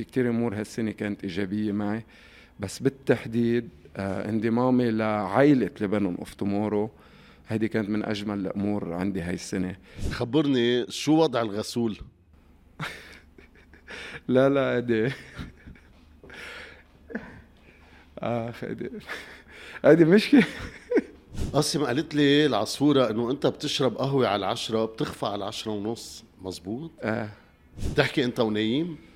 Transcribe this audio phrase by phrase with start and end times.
[0.00, 2.04] في كتير أمور هالسنه كانت إيجابية معي.
[2.60, 6.90] بس بالتحديد آه انضمامي لعائلة لبنان of tomorrow
[7.48, 9.76] هيدي كانت من أجمل الأمور عندي هاي السنة.
[10.10, 11.98] خبرني شو وضع الغسول؟
[14.28, 15.06] لا لا هيدي.
[18.18, 18.90] اخ هيدي.
[19.84, 20.44] هيدي مشكلة.
[21.52, 26.24] قاسم قالت لي العصفورة إنه أنت بتشرب قهوة على العشرة بتغفى على العشرة ونص.
[26.42, 27.28] مزبوط؟ آه.
[27.92, 29.09] بتحكي أنت ونايم؟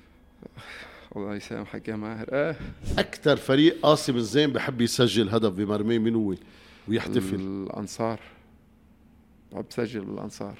[1.15, 2.27] الله يسامحك يا ماهر.
[2.31, 2.55] آه.
[2.97, 6.35] أكثر فريق قاسم الزين بحب يسجل هدف بمرميه من هو؟
[6.87, 7.35] ويحتفل.
[7.35, 8.19] الأنصار.
[9.51, 10.59] بحب سجل بالانصار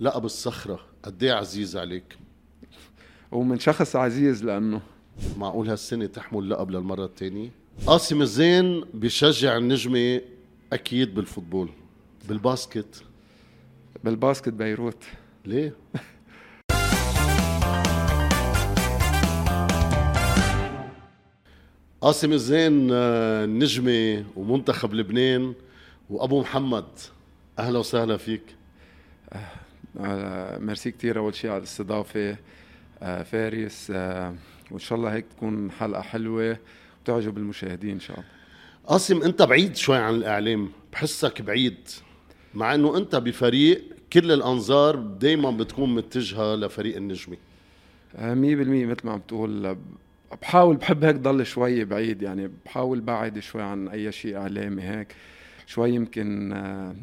[0.00, 0.80] لقب الصخرة.
[1.02, 2.16] قد إيه عزيز عليك؟
[3.32, 4.80] ومن شخص عزيز لأنه.
[5.38, 7.50] معقول هالسنة تحمل لقب للمرة الثانية
[7.86, 10.20] قاسم الزين بيشجع النجمة
[10.72, 11.68] أكيد بالفوتبول.
[12.28, 13.02] بالباسكت.
[14.04, 15.04] بالباسكت بيروت.
[15.44, 15.74] ليه؟
[22.02, 25.54] قاسم الزين آه، نجمة ومنتخب لبنان
[26.10, 26.84] وأبو محمد
[27.58, 28.42] أهلا وسهلا فيك.
[30.00, 32.36] آه، ميرسي كثير أول شيء على الاستضافة
[33.02, 34.34] آه، فارس آه،
[34.70, 36.56] وإن شاء الله هيك تكون حلقة حلوة
[37.02, 38.28] وتعجب المشاهدين إن شاء الله.
[38.86, 41.76] قاسم أنت بعيد شوي عن الإعلام بحسك بعيد
[42.54, 47.36] مع أنه أنت بفريق كل الأنظار دايما بتكون متجهة لفريق النجمة
[48.16, 49.76] آه، مية بالمية مثل ما عم تقول آه،
[50.42, 55.14] بحاول بحب هيك ضل شوي بعيد يعني بحاول بعد شوي عن أي شيء إعلامي هيك.
[55.66, 56.94] شوي يمكن آه،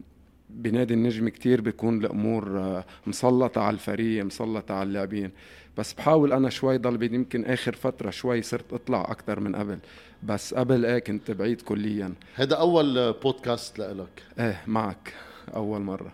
[0.50, 5.32] بنادي النجم كتير بيكون الأمور آه، مسلطة على الفريق مسلطة على اللاعبين.
[5.78, 9.80] بس بحاول أنا شوي ضل يمكن آخر فترة شوي صرت أطلع أكثر من قبل.
[10.24, 12.14] بس قبل إيه كنت بعيد كليا.
[12.36, 15.14] هذا أول بودكاست لإلك؟ إيه معك.
[15.56, 16.12] أول مرة.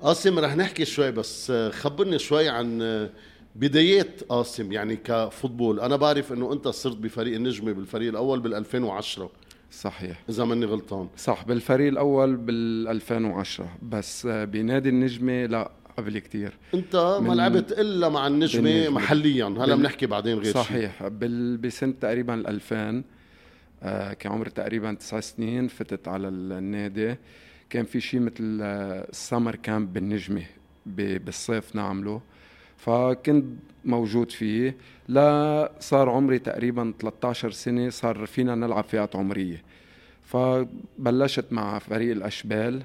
[0.00, 3.08] قاسم رح نحكي شوي بس خبرني شوي عن
[3.54, 5.80] بدايات قاسم يعني كفوتبول.
[5.80, 9.30] أنا بعرف أنه أنت صرت بفريق النجمة بالفريق الأول بال 2010
[9.70, 10.22] صحيح.
[10.28, 11.08] إذا ماني غلطان.
[11.16, 16.52] صح بالفريق الأول بال 2010 بس آه، بنادي النجمة لا قبل كتير.
[16.74, 18.88] أنت ما لعبت إلا مع النجمة.
[18.88, 19.44] محليا.
[19.46, 20.62] هلا بنحكي بعدين غير شيء.
[20.62, 21.06] صحيح.
[21.08, 21.56] بال...
[21.56, 23.02] بسنة تقريبا ال 2000
[23.82, 27.16] آه كان عمري تقريبا تسع سنين فتت على النادي.
[27.70, 30.42] كان في شيء مثل آه، السمر كامب بالنجمة
[30.86, 31.24] ب...
[31.24, 32.20] بالصيف نعمله.
[32.84, 33.44] فكنت
[33.84, 34.76] موجود فيه.
[35.08, 39.62] لا صار عمري تقريبا 13 سنة صار فينا نلعب فئات عمرية.
[40.24, 42.82] فبلشت مع فريق الأشبال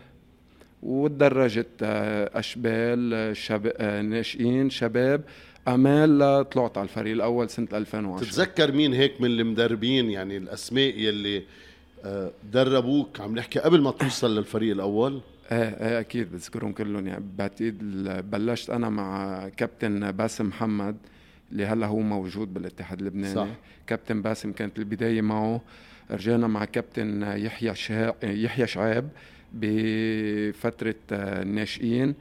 [0.84, 3.72] وتدرجت آه، أشبال آه، شب...
[3.78, 5.22] آه، ناشئين شباب
[5.68, 11.44] أمال لطلعت على الفريق الأول سنة 2010 تتذكر مين هيك من المدربين؟ يعني الأسماء يلي
[12.54, 15.22] دربوك عم نحكي قبل ما توصل للفريق الأول؟
[15.52, 17.08] إيه إيه أكيد بذكرهم كلهم.
[17.08, 17.78] يعني بعتقد
[18.32, 20.98] بلشت أنا مع كابتن باسم محمد
[21.52, 23.36] اللي هلا هو موجود بالاتحاد اللبناني.
[23.36, 23.48] صح.
[23.88, 25.62] كابتن باسم كانت البداية معه.
[26.12, 28.16] رجعنا مع كابتن يحيى شها...
[28.24, 29.10] يحيى شعاب
[29.54, 32.16] بفترة آه، الناشئين.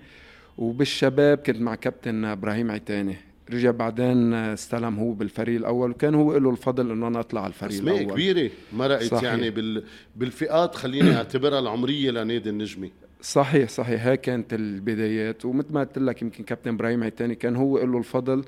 [0.58, 3.16] وبالشباب كنت مع كابتن إبراهيم عتاني.
[3.52, 7.48] رجع بعدين آه، استلم هو بالفريق الأول وكان هو له الفضل إنه أنا أطلع على
[7.48, 8.12] الفريق اسماء الأول.
[8.12, 9.22] كبيرة مرقت صحيح.
[9.22, 9.84] يعني بال...
[10.16, 12.90] بالفئات خليني أعتبرها العمرية لنادي النجمة.
[13.22, 14.06] صحيح صحيح.
[14.06, 15.44] هاي كانت البدايات.
[15.44, 18.44] ومثل ما قلت لك يمكن كابتن إبراهيم عيتاني كان هو له الفضل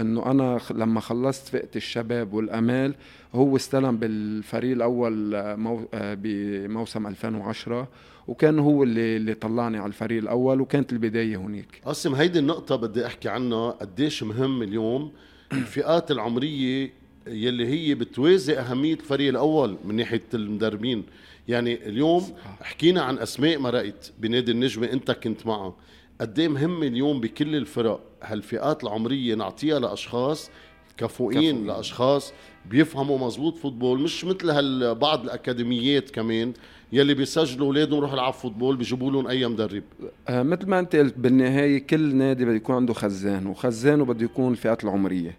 [0.00, 2.94] إنه أنا لما خلصت فئه الشباب والأمال
[3.34, 7.88] هو استلم بالفريق الأول آه، مو آه، بموسم 2010
[8.28, 11.80] وكان هو اللي اللي طلعني على الفريق الأول وكانت البداية هناك.
[11.84, 13.70] قاسم هيدي النقطة بدي أحكي عنها.
[13.70, 15.12] قديش مهم اليوم
[15.52, 16.92] الفئات العمرية
[17.26, 21.04] يلي هي بتوازي أهمية الفريق الأول من ناحية المدربين.
[21.48, 25.74] يعني اليوم حكينا عن أسماء مرقت بنادي النجمة أنت كنت معها
[26.20, 30.50] قد إيه مهم اليوم بكل الفرق هالفئات العمرية نعطيها لأشخاص
[30.96, 31.66] كفؤين.
[31.66, 32.32] لأشخاص
[32.70, 36.52] بيفهموا مزبوط فوتبول مش مثل هال بعض الأكاديميات كمان
[36.92, 39.82] يلي بيسجلوا أولادهم يروحوا يلعبوا فوتبول بيجيبوا لهم أي مدرب.
[40.28, 44.52] آه، مثل ما انت قلت بالنهاية كل نادي بده يكون عنده خزان وخزانه بده يكون
[44.52, 45.38] الفئات العمرية.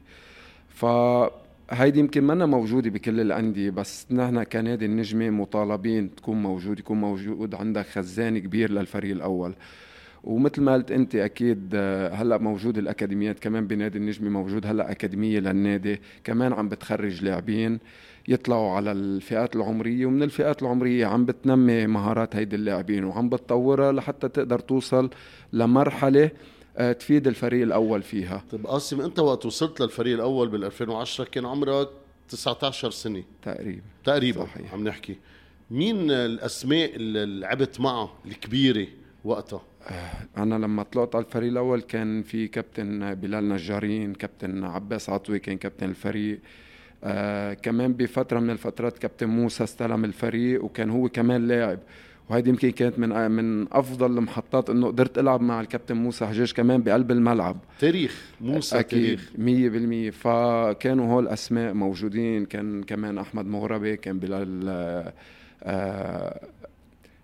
[1.68, 7.56] فهيدي يمكن منا موجودة بكل الأندية بس نحن كنادي النجمة مطالبين تكون موجود يكون موجود
[7.56, 9.54] عندك خزان كبير للفريق الأول.
[10.24, 15.40] ومثل ما قلت أنت أكيد آه، هلأ موجود الأكاديميات كمان بنادي النجمة موجود هلأ أكاديمية
[15.40, 17.80] للنادي كمان عم بتخرج لاعبين
[18.28, 24.30] يطلعوا على الفئات العمرية ومن الفئات العمرية عم بتنمي مهارات هيدي اللاعبين وعم بتطورها لحتى
[24.30, 25.10] تقدر توصل
[25.54, 26.32] لمرحلة
[27.00, 28.44] تفيد الفريق الأول فيها.
[28.52, 31.90] طيب قاسم أنت وقت وصلت للفريق الأول بال 2010 كان عمرك
[32.30, 33.24] 19 سنة.
[33.44, 33.82] تقريبا.
[34.04, 34.74] تقريبا صحيح.
[34.74, 35.16] عم نحكي.
[35.72, 38.88] مين الأسماء اللي لعبت معها الكبيرة
[39.24, 39.62] وقتها؟
[40.38, 45.58] أنا لما طلعت على الفريق الأول كان في كابتن بلال نجارين كابتن عباس عطوي كان
[45.58, 46.40] كابتن الفريق.
[47.04, 51.80] آه كمان بفترة من الفترات كابتن موسى استلم الفريق وكان هو كمان لاعب.
[52.30, 56.82] وهيدي يمكن كانت من من أفضل المحطات إنه قدرت ألعب مع الكابتن موسى حجاج كمان
[56.82, 57.58] بقلب الملعب.
[57.80, 59.20] تاريخ موسى أكيد
[60.10, 62.46] 100% فكانوا هول أسماء موجودين.
[62.46, 64.68] كان كمان أحمد مغربي كان بلال
[65.64, 66.40] آه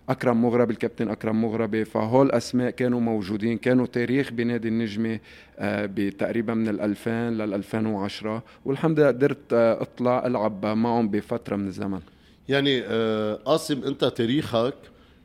[0.08, 1.84] أكرم مغربي الكابتن أكرم مغربي.
[1.84, 3.58] فهول أسماء كانوا موجودين.
[3.58, 5.20] كانوا تاريخ بنادي النجمة
[5.58, 11.56] آه بتقريبا من ال 2000 لل 2010 والحمد لله قدرت آه أطلع ألعب معهم بفترة
[11.56, 12.00] من الزمن.
[12.48, 14.74] يعني آه قاسم انت تاريخك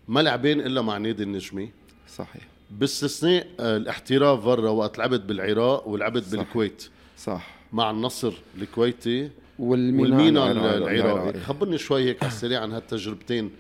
[0.08, 1.70] ما لعبان إلا مع نادي النجمه
[2.08, 2.42] صحيح.
[2.72, 6.32] باستثناء آه، الاحتراف برا وقت لعبت بالعراق ولعبت صح.
[6.32, 6.84] بالكويت.
[7.18, 7.48] صح.
[7.74, 9.30] مع النصر الكويتي
[9.60, 10.96] والمينا, والمينا العراقي.
[11.02, 13.52] العراقي خبرني شوي هيك على السريع عن هالتجربتين.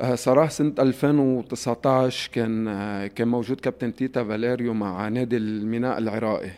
[0.00, 6.50] آه، صراحة سنة 2019 كان آه، كان موجود كابتن تيتا فاليريو مع نادي الميناء العراقي.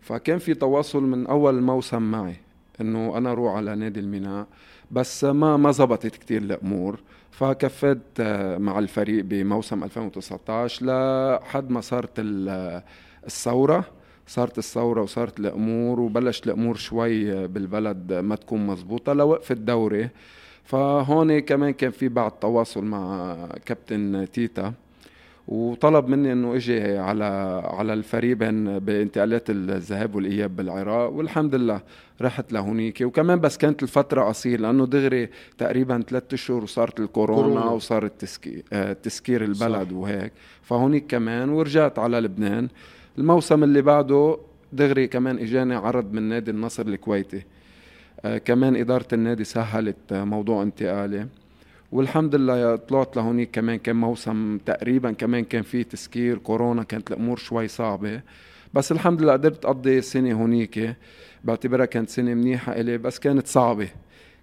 [0.00, 2.36] فكان في تواصل من أول موسم معي
[2.80, 4.46] إنه أنا أروح على نادي الميناء.
[4.94, 7.00] بس ما ما زبطت كتير الأمور
[7.30, 12.10] فكفيت آه، مع الفريق بموسم 2019 لحد ما صارت
[13.26, 13.84] الثورة.
[14.26, 20.08] صارت الثورة وصارت الأمور وبلشت الأمور شوي بالبلد ما تكون مزبوطة لوقف الدوري.
[20.64, 23.36] فهون كمان كان في بعض تواصل مع
[23.66, 24.72] كابتن تيتا.
[25.48, 27.24] وطلب مني إنه إجي على
[27.64, 31.80] على الفريق بين بانتقالات الذهاب والإياب بالعراق والحمد لله
[32.22, 33.00] رحت لهونيك.
[33.00, 37.70] وكمان بس كانت الفترة قصيرة لأنه دغري تقريبا ثلاثة أشهر وصارت الكورونا كورونا.
[37.70, 39.96] وصار التسكير, آه تسكير البلد صح.
[39.96, 40.32] وهيك.
[40.62, 42.68] فهونيك كمان ورجعت على لبنان.
[43.18, 44.38] الموسم اللي بعده
[44.72, 47.42] دغري كمان إجاني عرض من نادي النصر الكويتي.
[48.24, 51.26] آه كمان إدارة النادي سهلت آه موضوع انتقالي.
[51.94, 57.36] والحمد لله طلعت لهونيك كمان كان موسم تقريبا كمان كان في تسكير كورونا كانت الأمور
[57.36, 58.20] شوي صعبة.
[58.74, 60.96] بس الحمد لله قدرت أقضي سنة هونيك.
[61.44, 63.88] بعتبرها كانت سنة منيحة إلي بس كانت صعبة.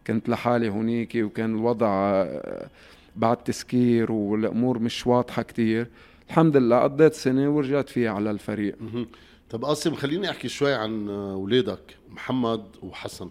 [0.07, 2.69] كنت لحالي هونيك وكان الوضع آه،
[3.15, 5.87] بعد تسكير والأمور مش واضحة كتير.
[6.29, 8.75] الحمد لله قضيت سنة ورجعت فيها على الفريق.
[9.49, 13.29] طب قاسم خليني أحكي شوي عن أولادك محمد وحسن.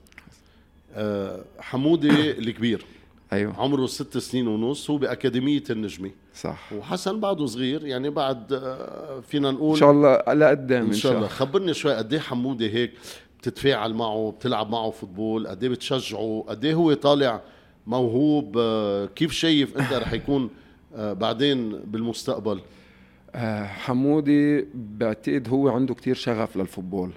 [0.94, 2.84] أه حمودي الكبير.
[3.32, 3.60] أيوه.
[3.60, 6.10] عمره ست سنين ونص هو بأكاديمية النجمة.
[6.34, 6.72] صح.
[6.72, 11.26] وحسن بعده صغير يعني بعد آه، فينا نقول إن شاء الله لقدام إن شاء الله.
[11.26, 12.92] خبرني شوي قد إيه حمودي هيك
[13.38, 17.40] بتتفاعل معه بتلعب معه football؟ قد إيه بتشجعه؟ قد إيه هو طالع
[17.86, 20.50] موهوب؟ آه، كيف شايف أنت رح يكون
[20.96, 22.60] آه، بعدين بالمستقبل؟
[23.64, 27.10] حمودي بعتقد هو عنده كتير شغف لل football.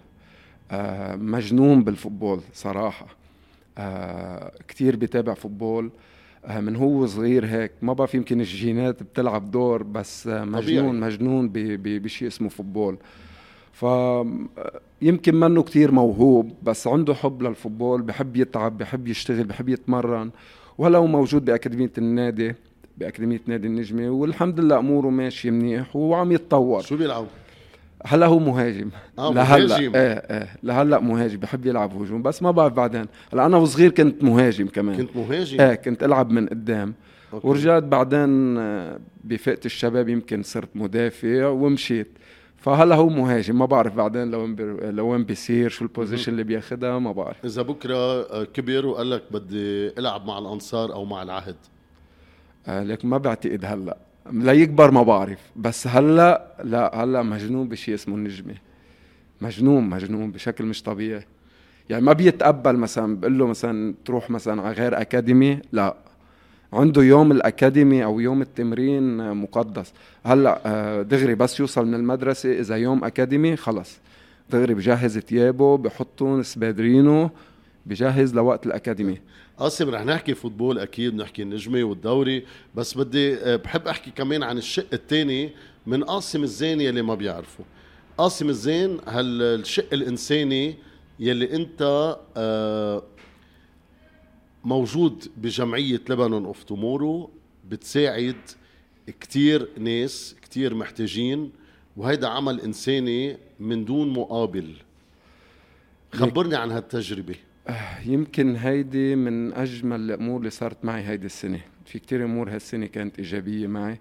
[1.16, 3.08] مجنون بال football صراحة.
[4.68, 5.92] كتير بيتابع football
[6.46, 11.12] آه من هو صغير هيك ما بعرف يمكن الجينات بتلعب دور بس آه مجنون طبيعي.
[11.12, 11.50] مجنون
[12.00, 12.98] بشيء اسمه football
[13.72, 13.86] ف
[15.02, 20.32] يمكن منه كتير موهوب بس عنده حب للفوتبول بحب يتعب بحب يشتغل بحب يتمرن
[20.78, 22.54] وهلا هو موجود بأكاديمية النادي
[22.98, 27.26] بأكاديمية نادي النجمة والحمد لله أموره ماشي منيح وعم يتطور شو بيلعب؟
[28.06, 28.90] هلا هو مهاجم.
[29.20, 29.66] آه لهلا.
[29.66, 30.48] مهاجم إيه إيه.
[30.64, 33.06] لهلا مهاجم بحب يلعب هجوم بس ما بعرف بعدين.
[33.34, 34.98] هلا أنا وصغير كنت مهاجم كمان.
[34.98, 36.94] كنت مهاجم؟ إيه كنت ألعب من قدام.
[37.34, 37.48] okay.
[37.48, 42.08] ورجعت بعدين آه، بفئة الشباب يمكن صرت مدافع ومشيت.
[42.58, 44.56] فهلا هو مهاجم ما بعرف بعدين لوين.
[44.96, 47.46] لوين بيصير شو ال position اللي بياخذها ما بعرف.
[47.46, 51.56] إذا بكرة آه، كبر وقال لك بدي ألعب مع الأنصار أو مع العهد.
[52.68, 53.98] آه لك ما بعتقد هلا.
[54.32, 55.40] ليكبر ما بعرف.
[55.56, 58.56] بس هلأ لا هلأ مجنون بشيء اسمه النجمة.
[59.42, 61.26] مجنون مجنون بشكل مش طبيعي.
[61.90, 65.96] يعني ما بيتقبل مثلا بقول له مثلا تروح مثلا على غير أكاديمي لا.
[66.74, 69.94] عنده يوم الأكاديمي أو يوم التمرين مقدس.
[70.26, 74.00] هلأ آه، دغري بس يوصل من المدرسة إذا يوم أكاديمي خلص.
[74.50, 77.30] دغري بجهز ثيابه بحطهم سبادرينه
[77.86, 79.20] بجهز لوقت الاكاديمي
[79.58, 84.58] قاسم رح نحكي football أكيد نحكي النجمة والدوري بس بدي آه، بحب أحكي كمان عن
[84.58, 85.50] الشق الثاني
[85.88, 87.66] من قاسم الزين يلي ما بيعرفوا
[88.18, 90.76] قاسم الزين هالشق الإنساني
[91.20, 93.04] يلي أنت آه،
[94.64, 97.30] موجود بجمعية لبنان of tomorrow
[97.70, 98.36] بتساعد
[99.22, 101.52] كتير ناس كتير محتاجين
[101.98, 104.74] وهيدا عمل إنساني من دون مقابل.
[106.14, 107.36] خبرني عن هالتجربة.
[108.06, 111.60] يمكن هيدي من أجمل الأمور اللي صارت معي هيدي السنة.
[111.86, 114.00] في كتير أمور هالسنة كانت إيجابية معي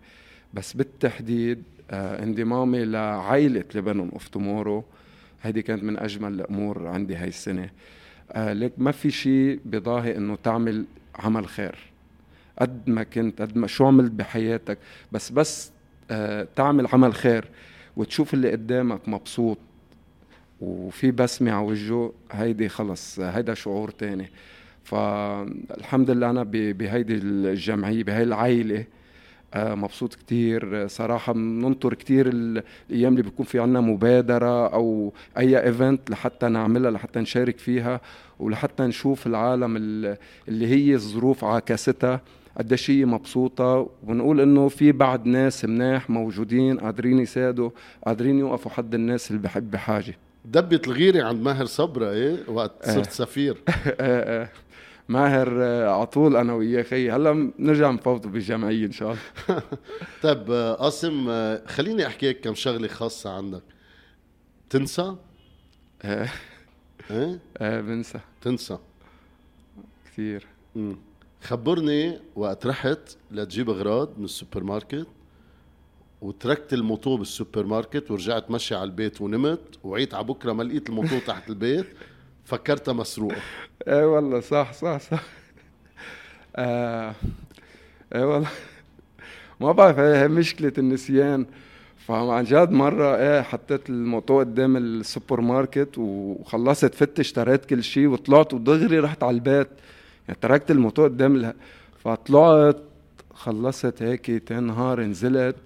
[0.55, 4.85] بس بالتحديد آه انضمامي لعائلة لبنان of tomorrow
[5.43, 7.71] هيدي كانت من أجمل الأمور عندي هاي السنة.
[8.33, 11.79] آه ليك ما في شيء بضاهي إنه تعمل عمل خير.
[12.59, 14.79] قد ما كنت قد ما شو عملت بحياتك
[15.13, 15.71] بس بس
[16.11, 17.45] آه، تعمل عمل خير
[17.97, 19.59] وتشوف اللي قدامك مبسوط.
[20.63, 24.31] وفي بسمة على وجهه هيدي خلص هيدا شعور تاني.
[24.85, 28.85] فالحمد لله أنا بهيدي الجمعية بهاي العائلة
[29.55, 30.87] آه، مبسوط كتير.
[30.87, 37.21] صراحة بننطر كتير الأيام اللي بيكون في عنا مبادرة أو أي إيفنت لحتى نعملها لحتى
[37.21, 38.01] نشارك فيها
[38.39, 39.77] ولحتى نشوف العالم
[40.49, 42.21] اللي هي الظروف عاكستها
[42.59, 43.91] قديش هي مبسوطة.
[44.07, 47.71] ونقول إنه في بعد ناس مناح موجودين قادرين يساعدوا
[48.07, 50.15] قادرين يوقفوا حد الناس اللي بحب بحاجة
[50.45, 53.57] دبة الغيرة عند ماهر صبرا إيه؟ وقت صرت سفير.
[53.87, 54.53] إيه إيه
[55.09, 56.83] ماهر على طول أنا وياه.
[56.83, 59.11] خي هلأ نرجع نفوتوا بالجمعيه إن شاء
[59.49, 59.63] الله.
[60.23, 61.27] طيب قاسم
[61.67, 63.63] خليني أحكي لك كم شغلة خاصة عندك.
[64.71, 65.17] تنسى؟
[66.05, 66.33] إيه
[67.11, 68.21] إيه؟ إيه بنسى.
[68.41, 68.79] تنسى.
[70.07, 70.47] كثير.
[71.43, 75.07] خبرني وقت رحت لتجيب أغراض من السوبر ماركت.
[76.23, 81.19] وتركت الموتو بالسوبر ماركت ورجعت مشي على البيت ونمت وعيت على بكرة ما لقيت الموتو
[81.27, 81.87] تحت البيت
[82.45, 83.37] فكرتها مسروقة.
[83.89, 85.23] إيه والله صح صح صح.
[86.57, 87.15] آه
[88.15, 88.49] إيه والله.
[89.61, 91.47] ما بعرف هي مشكلة النسيان.
[92.07, 98.55] فعن جد مرة إيه حطيت الموتو قدام السوبر ماركت وخلصت فت اشتريت كل شيء وطلعت
[98.55, 99.69] ودغري رحت على البيت.
[100.29, 101.55] يعني تركت الموتو قدام الها
[102.05, 102.77] فطلعت
[103.35, 105.57] خلصت هيك تنهار نزلت.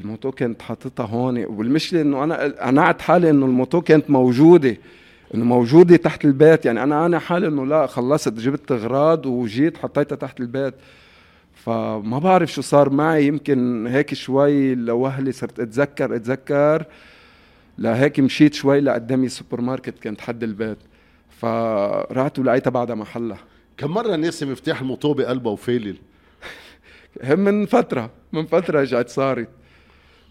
[0.00, 1.44] ال moto كانت حاططها هون.
[1.44, 4.76] والمشكلة إنه أنا قنعت حالي إنه ال moto كانت موجودة
[5.34, 6.66] إنه موجودة تحت البيت.
[6.66, 10.74] يعني أنا أنا حالي إنه لا خلصت جبت اغراض وجيت حطيتها تحت البيت.
[11.54, 13.26] فما بعرف شو صار معي.
[13.26, 16.84] يمكن هيك شوي لوهلي صرت أتذكر أتذكر
[17.78, 20.78] لهيك مشيت شوي لقدامي سوبر ماركت كانت حد البيت.
[21.40, 23.38] فرحت ولقيتها بعدها محلها.
[23.76, 25.96] كم مرة ناسي مفتاح الموتو بقلبها وفالل؟
[27.36, 29.48] من فترة من فترة رجعت صارت.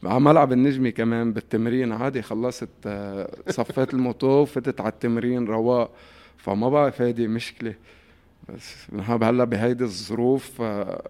[0.05, 5.91] على ملعب النجمي كمان بالتمرين عادي خلصت آه، صفيت الموتو وفتت على التمرين رواق.
[6.37, 7.73] فما بعرف هيدي مشكلة.
[8.49, 8.75] بس
[9.07, 11.09] هلأ بهيدي الظروف آه،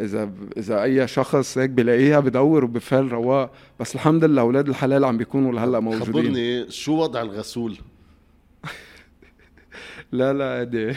[0.00, 3.52] إذا إذا أي شخص هيك بلاقيها بدور وبفال رواق.
[3.80, 6.04] بس الحمد لله أولاد الحلال عم بيكونوا لهلأ موجودين.
[6.04, 7.78] خبرني شو وضع الغسول؟
[10.12, 10.96] لا لا هيدي.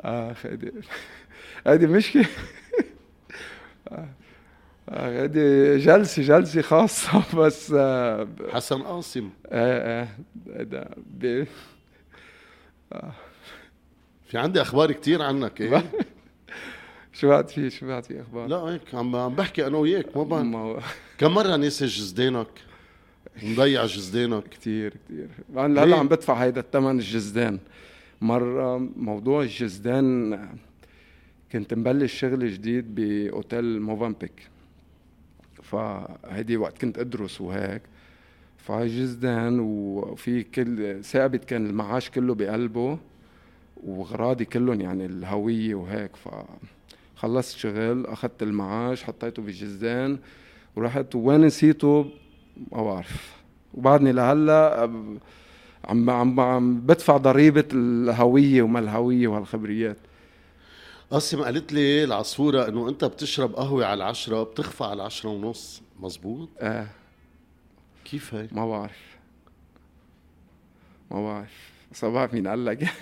[0.00, 0.72] اخ هيدي.
[1.66, 2.26] هيدي مشكلة.
[4.92, 9.30] هذه جلسة جلسة خاصة بس آه، حسن قاسم.
[9.52, 10.08] إيه
[10.48, 10.90] إيه ده
[11.20, 11.46] بي
[14.26, 15.84] في عندي أخبار كتير عنك إيه؟
[17.12, 20.22] شو بعد في شو بعد في أخبار؟ لا هيك عم عم بحكي أنا وياك ما
[20.24, 20.98] بعرف.
[21.18, 22.48] كم مرة ناسي جزدانك
[23.42, 27.58] مضيع جزدانك كثير كثير هلا عم بدفع هيدا الثمن الجزدان
[28.20, 30.38] مرة موضوع الجزدان
[31.52, 34.48] كنت مبلش شغل جديد بأوتيل موفامبيك
[35.62, 37.82] فهيدي وقت كنت أدرس وهيك.
[38.56, 42.98] فجزدان وفي كل ثابت كان المعاش كله بقلبه
[43.84, 46.10] وغراضي كلهم يعني الهوية وهيك.
[47.16, 50.18] فخلصت شغل أخذت المعاش حطيته بالجزدان
[50.76, 51.14] ورحت.
[51.14, 52.10] وين نسيته؟
[52.72, 53.38] ما بعرف.
[53.74, 54.90] وبعدني لهلا
[55.84, 59.96] عم عم عم بدفع ضريبة الهوية وما الهوية وهالخبريات.
[61.10, 65.82] قاسم قالت لي العصفورة إنه أنت بتشرب قهوة على العشرة بتخفى على العشرة ونص.
[66.00, 66.88] مزبوط؟ إيه
[68.04, 69.16] كيف هي؟ ما بعرف.
[71.10, 71.72] ما بعرف.
[72.02, 72.94] بعرف مين قال لك يعني؟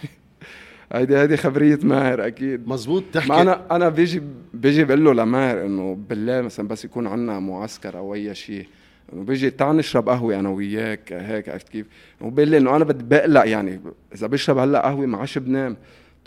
[0.92, 2.68] هيدي هيدي خبرية ماهر أكيد.
[2.68, 3.28] مزبوط تحكي.
[3.28, 4.22] ما أنا أنا بيجي
[4.54, 8.66] بيجي بقول له لماهر إنه بالليل مثلا بس يكون عندنا معسكر أو أي شيء.
[9.12, 11.86] إنه بيجي تعال نشرب قهوة أنا وياك هيك عرفت كيف؟
[12.20, 13.80] وبقول لي إنه أنا بدي بقلق يعني.
[14.14, 15.76] إذا بشرب هلأ قهوة ما عادش بنام.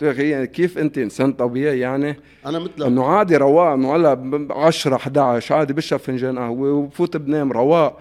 [0.02, 2.16] يعني كيف أنت إنسان طبيعي يعني؟
[2.46, 2.86] أنا مثلك.
[2.86, 7.98] إنه عادي رواق إنه هلا 10 11 عادي بشرب فنجان قهوة وبفوت بنام رواق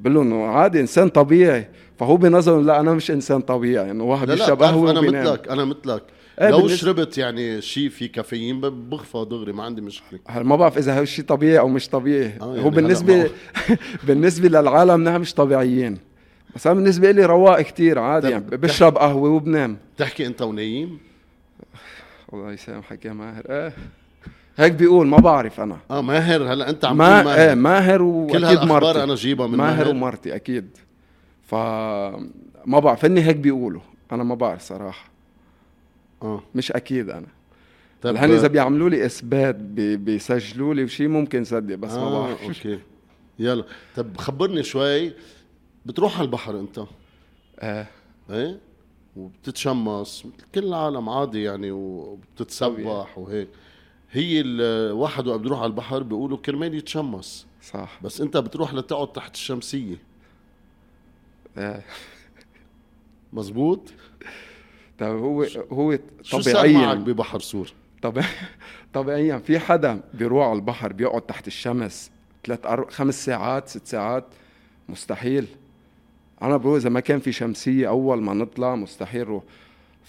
[0.00, 1.68] بقول له إنه عادي إنسان طبيعي.
[1.98, 6.02] فهو بنظره لا أنا مش إنسان طبيعي إنه واحد بيشرب قهوة أنا مثلك أنا مثلك.
[6.40, 10.20] إيه لو شربت يعني شيء في كافيين بخفى دغري ما عندي مشكلة.
[10.36, 12.32] ما بعرف إذا هو شيء طبيعي أو مش طبيعي.
[12.40, 13.30] آه يعني هو بالنسبة
[14.06, 15.98] بالنسبة للعالم نحن مش طبيعيين.
[16.56, 19.78] بس أنا بالنسبة لي رواق كتير عادي يعني بشرب قهوة وبنام.
[19.96, 20.98] تحكي أنت ونايم؟
[22.32, 23.44] الله يسامحك يا ماهر.
[23.50, 23.72] إيه
[24.56, 25.78] هيك بيقول ما بعرف أنا.
[25.90, 27.38] آه ماهر هلأ أنت عم ما ماهر.
[27.38, 29.02] إيه ماهر واكيد مرتي.
[29.02, 29.88] أنا جيبها من ماهر, ماهر.
[29.88, 30.76] ومرتي أكيد.
[31.42, 31.54] ف
[32.66, 33.80] ما بعرف اني هيك بيقولوا.
[34.12, 35.10] أنا ما بعرف صراحة.
[36.22, 36.42] آه.
[36.54, 37.26] مش أكيد أنا.
[38.02, 42.18] طيب هن إذا بيعملوا لي إثبات بي بيسجلوا لي وشيء ممكن صدق بس آه ما
[42.18, 42.42] بعرف.
[42.42, 42.78] أوكي.
[43.38, 43.64] يلا.
[43.96, 45.12] طب خبرني شوي.
[45.86, 46.84] بتروح على البحر أنت؟
[47.62, 47.86] إيه
[48.30, 48.58] إيه؟
[49.16, 50.26] وبتتشمس.
[50.54, 53.48] كل العالم عادي يعني وبتتسبح وهيك.
[54.10, 57.46] هي الواحد وقت بيروح على البحر بيقولوا كرمال يتشمس.
[57.62, 57.98] صح.
[58.02, 59.96] بس انت بتروح لتقعد تحت الشمسية.
[61.58, 61.82] آه.
[63.32, 63.80] مزبوط
[64.98, 68.26] طب هو هو شو معك طبيعيا ببحر سور؟ طبيعي
[68.94, 72.10] طبيعيا في حدا بيروح على البحر بيقعد تحت الشمس
[72.46, 74.24] ثلاث خمس ساعات ست ساعات؟
[74.88, 75.46] مستحيل.
[76.42, 79.42] أنا برو إذا ما كان في شمسية أول ما نطلع مستحيل روح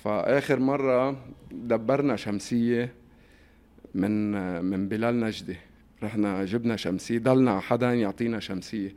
[0.03, 1.17] فآخر مرة
[1.51, 2.93] دبرنا شمسية
[3.95, 4.31] من
[4.65, 5.55] من بلال نجدي
[6.03, 8.95] رحنا جبنا شمسية ضلنا حدا يعطينا شمسية.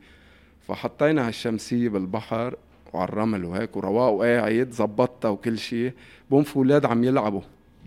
[0.67, 2.55] فحطينا هالشمسية بالبحر
[2.93, 5.91] وعلى الرمل وهيك ورواق وقاعد زبطتها وكل شيء
[6.29, 7.41] بقوم في أولاد عم يلعبوا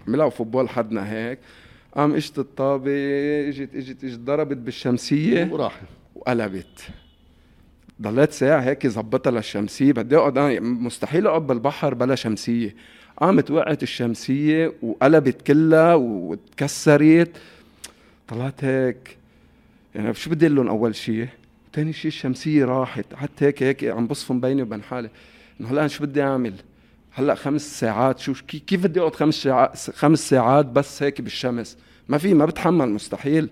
[0.07, 1.39] عم يلعبوا فوتبول حدنا هيك.
[1.97, 2.91] قام إجت الطابة
[3.49, 5.81] إجت إجت إجت ضربت بالشمسية وراح
[6.15, 6.89] وقلبت.
[8.03, 9.93] ضليت ساعة هيك زبطها للشمسية.
[9.93, 12.75] بدي أقعد أنا مستحيل أقعد بالبحر بلا شمسية.
[13.17, 17.37] قامت وقعت الشمسية وقلبت كلها وتكسرت
[18.29, 19.17] طلعت هيك.
[19.95, 21.29] يعني شو بدي لهم أول شيء
[21.73, 23.15] تاني شيء الشمسية راحت.
[23.15, 25.11] قعدت هيك هيك عم بصفن بيني وبين حالي.
[25.61, 26.55] إنه هلأ شو بدي أعمل؟
[27.13, 28.19] هلأ خمس ساعات.
[28.19, 31.77] شو كي- كيف بدي أقعد خمس ساعات خمس ساعات بس هيك بالشمس؟
[32.09, 33.51] ما في ما بتحمل مستحيل.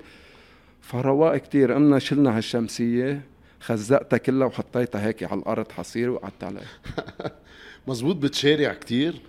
[0.81, 1.73] فرواق كتير.
[1.73, 3.21] قمنا شلنا هالشمسية.
[3.61, 6.67] خزقتها كلها وحطيتها هيك على الأرض حصير وقعدت عليها.
[7.88, 9.21] مزبوط بتشارع كتير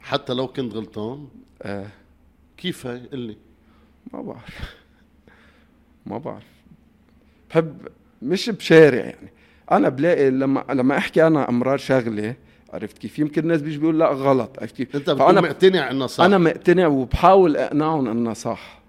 [0.00, 1.28] حتى لو كنت غلطان.
[1.62, 1.86] آه.
[2.56, 3.36] كيف هي؟ قل لي.
[4.12, 4.74] ما بعرف.
[6.06, 6.44] ما بعرف.
[7.50, 7.88] بحب
[8.22, 9.32] مش بشارع يعني.
[9.72, 12.34] أنا بلاقي لما لما أحكي أنا أمرار شغلة
[12.72, 14.56] عرفت كيف؟ يمكن الناس بيجي بيقول لا غلط.
[14.60, 16.24] عرفت كيف؟ أنت بتكون مقتنع إنه صح.
[16.24, 18.80] أنا مقتنع وبحاول أقنعهم انها صح.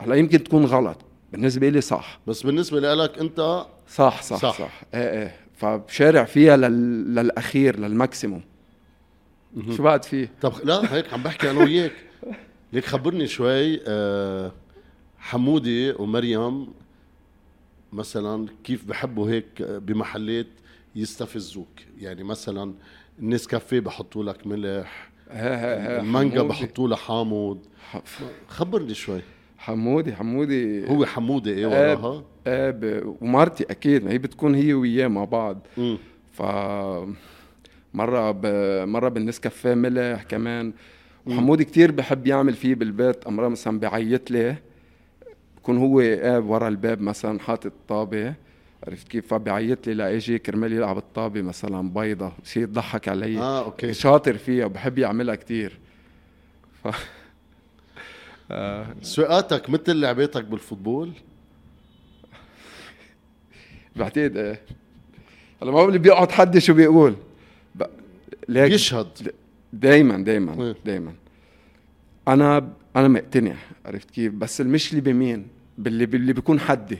[0.00, 1.05] هلأ يمكن تكون غلط.
[1.32, 2.20] بالنسبة لي صح.
[2.26, 4.58] بس بالنسبة لك أنت صح صح صح.
[4.58, 4.82] صح.
[4.94, 5.36] إيه إيه.
[5.54, 7.14] فبشارع فيها لل...
[7.14, 8.42] للأخير لل maximum.
[9.76, 11.92] شو بعد فيه؟ طب لا هيك عم بحكي أنا وياك.
[12.72, 14.52] ليك خبرني شوي آه،
[15.18, 16.68] حمودي ومريم
[17.92, 20.46] مثلا كيف بحبوا هيك بمحلات
[20.96, 21.68] يستفزوك؟
[21.98, 22.74] يعني مثلا
[23.18, 26.48] النسكافيه بحطوا لك ملح ها ها ها المانجا حمودي.
[26.48, 27.58] بحطوا لها حامض
[28.48, 29.20] خبرني شوي.
[29.66, 30.88] حمودي حمودي.
[30.88, 33.14] هو حمودي إيه وراها؟ آه ب...
[33.20, 35.66] ومرتي أكيد ما هي بتكون هي وياه مع بعض.
[35.76, 35.98] مم.
[36.32, 36.42] ف
[37.94, 38.46] مرة ب...
[38.88, 40.72] مرة بالنسكافيه ملح كمان.
[41.26, 43.26] وحمودي كتير بحب يعمل فيه بالبيت.
[43.26, 44.56] أمرار مثلا بيعيط لي.
[45.56, 48.34] بكون هو قاعد ورا الباب مثلا حاطط طابه
[48.86, 53.38] عرفت كيف؟ فبيعيط لي لاجي كرمال يلعب الطابة مثلا بيضة شيء يضحك علي.
[53.38, 53.92] آه أوكي.
[53.92, 55.78] شاطر فيها وبحب يعملها كتير.
[56.84, 56.88] ف...
[59.02, 61.12] سواقاتك مثل لعباتك بال football؟
[63.96, 64.60] بعتقد إيه.
[65.62, 67.16] هلا ما هو اللي بيقعد حد شو بيقول.
[67.74, 67.82] ب...
[68.48, 69.32] ليك يشهد
[69.72, 70.76] دايما دايما إيه.
[70.84, 71.12] دايما.
[72.28, 73.56] أنا أنا مقتنع
[73.86, 75.46] عرفت كيف؟ بس المشكلة بمين؟
[75.78, 76.98] باللي باللي بيكون حدي.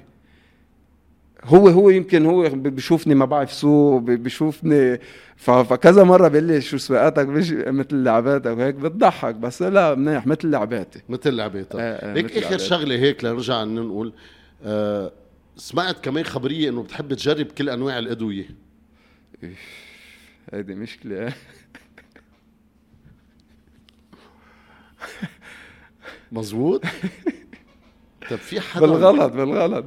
[1.47, 5.01] هو هو يمكن هو ب- بشوفني ما بعرف سوق ب- بشوفني
[5.37, 10.27] ف- فكذا مرة بيقول لي شو سواقاتك مش مثل لعباتك وهيك بتضحك بس لا منيح
[10.27, 11.01] مثل لعباتي.
[11.09, 11.77] مثل لعباتك.
[11.77, 12.61] آه، آه، هيك آخر لعباتك.
[12.65, 14.13] شغلة هيك لنرجع نقول
[14.65, 15.13] آه
[15.57, 18.47] سمعت كمان خبرية إنه بتحب تجرب كل أنواع الأدوية.
[20.53, 21.33] هيدي مشكلة.
[26.33, 26.83] مزبوط
[28.31, 29.85] طب في حدا؟ بالغلط بالغلط.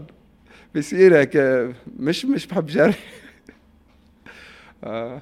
[0.75, 1.37] بصير هيك
[1.99, 2.93] مش مش بحب جري.
[4.83, 5.21] آه.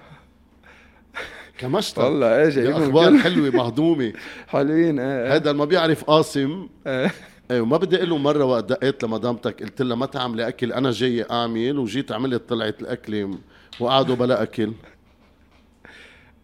[1.58, 4.14] كمشطة والله إيه جايبهم أخبار حلوة مهضومة.
[4.48, 5.36] حلوين إيه.
[5.36, 6.68] هذا ما بيعرف قاسم.
[6.88, 7.12] إيه.
[7.52, 10.92] إيه وما بدي أقول له مرة وقت دقيت لمدامتك قلت لها ما تعملي أكل أنا
[10.92, 13.38] جاي اعمل وجيت عملت طلعت الأكلة
[13.80, 14.74] وقعدوا بلا أكل.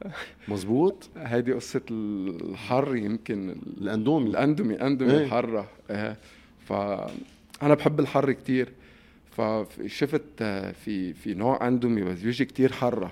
[0.48, 4.30] مزبوط؟ هيدي قصة الحر يمكن ال- الأندومي.
[4.30, 5.24] الأندمي أندمي إيه.
[5.26, 6.18] الحرة إيه.
[6.68, 8.70] فأنا بحب الحر كتير.
[9.38, 13.12] فشفت آه، في في نوع أندومي بس بيجي كتير حرة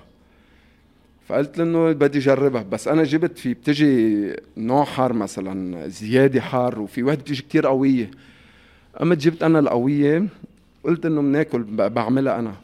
[1.28, 2.62] فقلت له إنه بدي أجربها.
[2.62, 8.10] بس أنا جبت في بتجي نوع حار مثلا زيادة حار وفي واحد بتجي كتير قوية.
[9.00, 10.26] قمت جبت أنا القوية
[10.84, 12.54] قلت إنه بناكل بعملها أنا.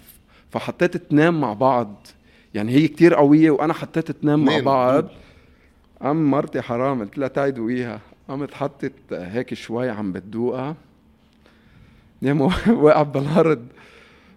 [0.51, 2.07] فحطيت اتنين مع بعض.
[2.55, 5.05] يعني هي كتير قوية وأنا حطيت اتنين مع بعض.
[6.03, 10.77] قام مرتي حرام قلت لها تعي دوقيها قامت حطت هيك شوي عم بتدوقها.
[12.23, 12.41] نام
[12.85, 13.67] وقع بالأرض.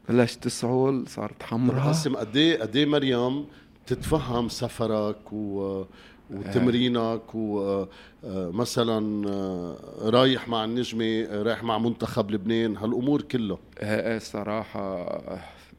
[0.10, 1.86] بلش تسعل صارت حمراء.
[1.86, 3.46] قاسم قد إيه قد إيه مريم
[3.88, 5.84] تتفهم سفرك و
[6.30, 7.22] وتمرينك
[8.24, 9.00] ومثلا
[10.02, 13.58] رايح مع النجمة رايح مع منتخب لبنان هالأمور كلها.
[13.82, 15.06] إيه إيه الصراحة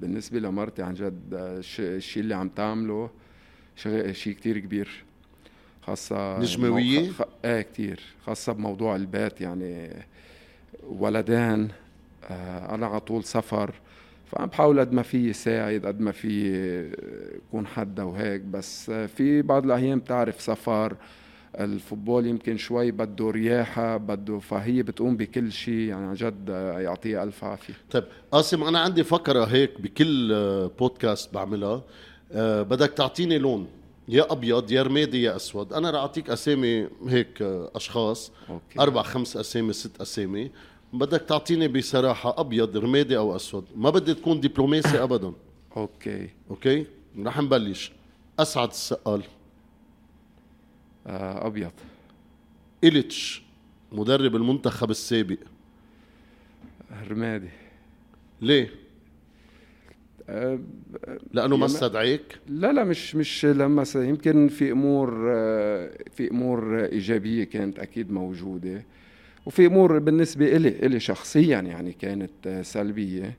[0.01, 3.11] بالنسبة لمرتي عن جد الش- الشيء اللي عم تعمله
[3.77, 5.05] شيء كتير كبير.
[5.83, 7.11] خاصة نجموية؟
[7.45, 8.01] إيه كتير.
[8.27, 9.97] خاصة بموضوع البيت يعني
[10.89, 11.82] ولدان آه
[12.31, 13.75] أنا على طول سفر
[14.27, 16.53] فعم بحاول قد ما في ساعد قد ما في
[17.49, 20.97] يكون حدا وهيك بس في بعض الاحيان بتعرف سفر
[21.61, 27.45] الفوتبول يمكن شوي بده رياحة بده فهي بتقوم بكل شيء يعني عن جد يعطيها ألف
[27.45, 27.75] عافية.
[27.91, 30.29] طيب قاسم أنا عندي فكرة هيك بكل
[30.79, 31.83] بودكاست بعملها.
[32.33, 33.67] أه بدك تعطيني لون
[34.09, 35.73] يا أبيض يا رمادي يا أسود.
[35.73, 37.43] أنا رح أعطيك أسامي هيك
[37.75, 38.33] أشخاص.
[38.51, 38.81] أوكي.
[38.81, 40.51] أربع خمس أسامي ست أسامي.
[40.93, 43.65] بدك تعطيني بصراحة أبيض رمادي أو أسود.
[43.77, 45.33] ما بدي تكون دبلوماسي ابدا.
[45.77, 46.29] أوكي.
[46.51, 46.87] أوكي؟
[47.19, 47.93] رح نبلش.
[48.39, 49.23] أسعد السقال
[51.07, 51.73] آه أبيض.
[52.85, 53.43] إليتش
[53.93, 55.39] مدرب المنتخب السابق.
[57.11, 57.49] رمادي.
[58.41, 58.71] ليه؟
[60.29, 60.59] أه
[61.33, 67.45] لأنه ما استدعيك؟ لا لا مش مش لما يمكن في أمور آه، في أمور إيجابية
[67.45, 68.85] كانت أكيد موجودة.
[69.47, 73.39] وفي أمور بالنسبة إلي إلي شخصيا يعني كانت سلبية.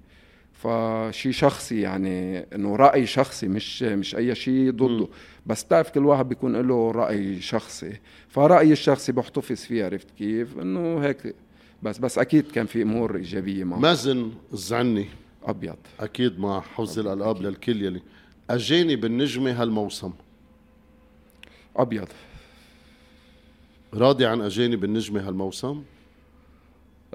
[0.54, 5.08] فشي شخصي يعني إنه رأي شخصي مش مش أي شيء ضده.
[5.46, 7.94] بس بتعرف كل واحد بيكون له رأي شخصي.
[8.30, 11.36] فرايي الشخصي بحتفظ فيه عرفت كيف؟ إنه هيك.
[11.84, 13.80] بس بس أكيد كان في أمور إيجابية معه.
[13.80, 15.06] مازن الزعني.
[15.44, 15.78] أبيض.
[16.00, 18.02] أكيد مع حوز الألقاب للكل يلي.
[18.50, 20.12] أجاني بالنجمة هالموسم.
[21.76, 22.08] أبيض.
[23.94, 25.84] راضي عن اجانب النجمه هالموسم؟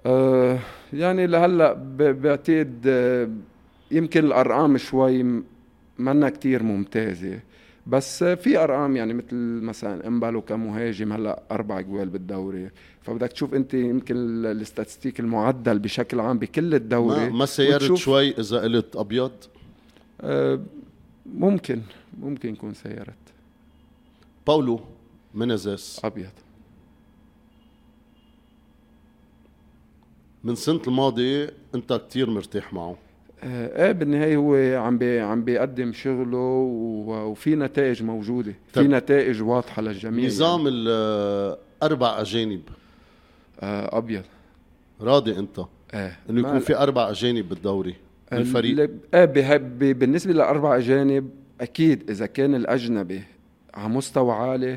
[0.06, 0.58] آه
[0.92, 3.28] يعني لهلا بعتقد آه
[3.90, 5.42] يمكن الأرقام شوي
[5.98, 7.40] منا كتير ممتازة.
[7.87, 12.70] بس في أرقام يعني مثل مثلا إمبالو كمهاجم هلا أربع جوال بالدوري.
[13.02, 17.20] فبدك تشوف أنت يمكن الاستاتستيك المعدل بشكل عام بكل الدوري.
[17.20, 19.32] ما, ما سيرت شوي إذا قلت أبيض؟
[20.20, 20.61] آه
[21.34, 21.80] ممكن
[22.20, 23.14] ممكن يكون سيرت
[24.46, 24.80] باولو
[25.34, 26.30] منزس أبيض.
[30.48, 32.96] من سنة الماضية انت كتير مرتاح معه.
[33.42, 36.38] آه، إيه بالنهاية هو عم بي عم بيقدم شغله
[37.06, 38.54] وفي نتائج موجودة.
[38.72, 40.26] في نتائج واضحة للجميع.
[40.26, 40.70] نظام يعني.
[40.70, 42.61] الاربع أجانب.
[43.61, 44.22] آه أبيض.
[45.00, 45.61] راضي أنت؟
[45.94, 47.94] إيه إنه يكون في أربع أجانب بالدوري
[48.32, 48.90] بالفريق.
[49.14, 49.24] إيه
[49.92, 51.30] بالنسبة للاربع أجانب
[51.61, 53.22] أكيد إذا كان الأجنبي
[53.74, 54.72] على مستوى عالي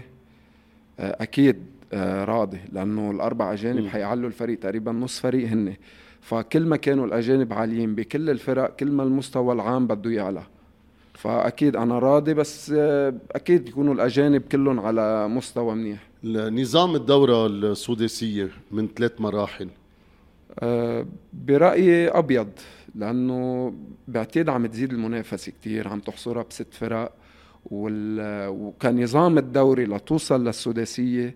[0.99, 1.80] آه، أكيد آه،
[2.23, 5.73] راضي لأنه الأربع أجانب حيعلوا الفريق تقريبا نص فريق هن
[6.21, 10.43] فكل ما كانوا الأجانب عاليين بكل الفرق كل ما المستوى العام بده يعلى.
[11.13, 16.07] فأكيد أنا راضي بس آه، أكيد يكونوا الأجانب كلهم على مستوى منيح.
[16.23, 19.69] نظام الدورة السوداسيه من ثلاث مراحل.
[20.59, 22.49] أه برأيي أبيض
[22.95, 23.73] لأنه
[24.07, 27.11] بعتقد عم تزيد المنافسة كتير عم تحصرها بست فرق
[27.65, 28.47] وال...
[28.47, 31.33] وكنظام الدوري لتوصل للسداسية آه،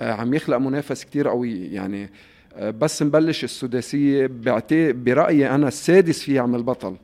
[0.00, 1.66] عم يخلق منافس كتير قوي.
[1.66, 2.10] يعني
[2.56, 4.30] آه، بس نبلش السداسية
[4.92, 6.96] برأيي أنا السادس فيه يعمل بطل.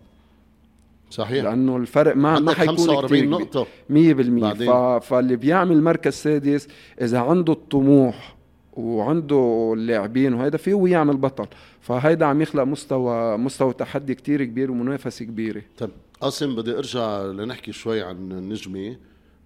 [1.11, 1.45] صحيح.
[1.45, 3.67] لأنه الفرق ما ما حيكون 45 نقطة.
[3.91, 6.69] 100% فاللي بيعمل مركز سادس
[7.01, 8.37] إذا عنده الطموح
[8.73, 11.47] وعنده اللاعبين وهذا فيه هو يعمل بطل.
[11.81, 15.63] فهيدا عم يخلق مستوى مستوى تحدي كتير كبير ومنافسه كبيرة.
[15.79, 18.97] طيب قاسم بدي أرجع لنحكي شوي عن النجمه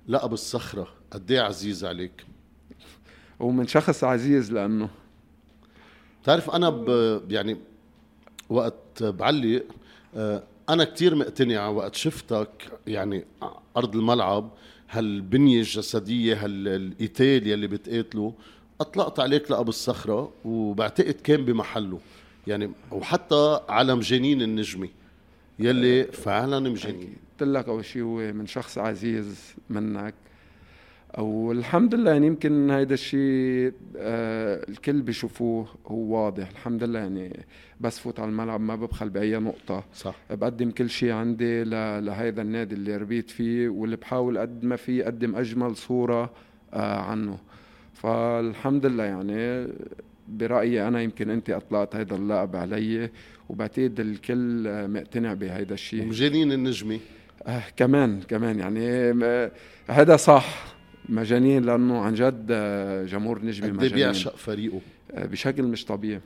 [0.08, 2.24] لقب الصخرة قد إيه عزيز عليك؟
[3.44, 4.88] ومن شخص عزيز لأنه.
[6.22, 6.88] بتعرف أنا ب
[7.30, 7.56] يعني
[8.48, 9.62] وقت بعلق
[10.16, 12.48] آه، أنا كتير مقتنع وقت شفتك
[12.86, 13.24] يعني
[13.76, 14.50] أرض الملعب
[14.90, 18.34] هالبنية الجسدية هالقتال يلي بتقاتله
[18.80, 22.00] أطلقت عليك لقب الصخرة وبعتقد كان بمحله.
[22.46, 24.88] يعني وحتى على مجانين النجمة
[25.58, 27.16] يلي فعلا مجانين.
[27.40, 30.14] قلت لك أول شيء هو من شخص عزيز منك
[31.18, 36.48] والحمد لله يعني يمكن هيدا الشيء آه الكل بيشوفوه هو واضح.
[36.50, 37.44] الحمد لله يعني
[37.80, 39.84] بس فوت على الملعب ما ببخل بأي نقطة.
[39.94, 40.16] صح.
[40.30, 41.64] بقدم كل شيء عندي
[42.00, 46.30] لهيدا النادي اللي ربيت فيه واللي بحاول قد ما في أقدم أجمل صورة
[46.74, 47.38] آه عنه.
[47.94, 49.68] فالحمد لله يعني
[50.28, 53.10] برأيي أنا يمكن أنت اطلقت هيدا اللقب علي
[53.48, 56.02] وبعتقد الكل مقتنع بهيدا الشيء.
[56.02, 56.98] ومجانين النجمة.
[57.46, 59.10] آه كمان كمان يعني
[59.88, 60.73] هذا صح.
[61.08, 63.94] مجانين لأنه عن جد آه، جمهور نجمي مجانين.
[63.94, 64.80] بيعشق فريقه؟
[65.12, 66.20] آه، بشكل مش طبيعي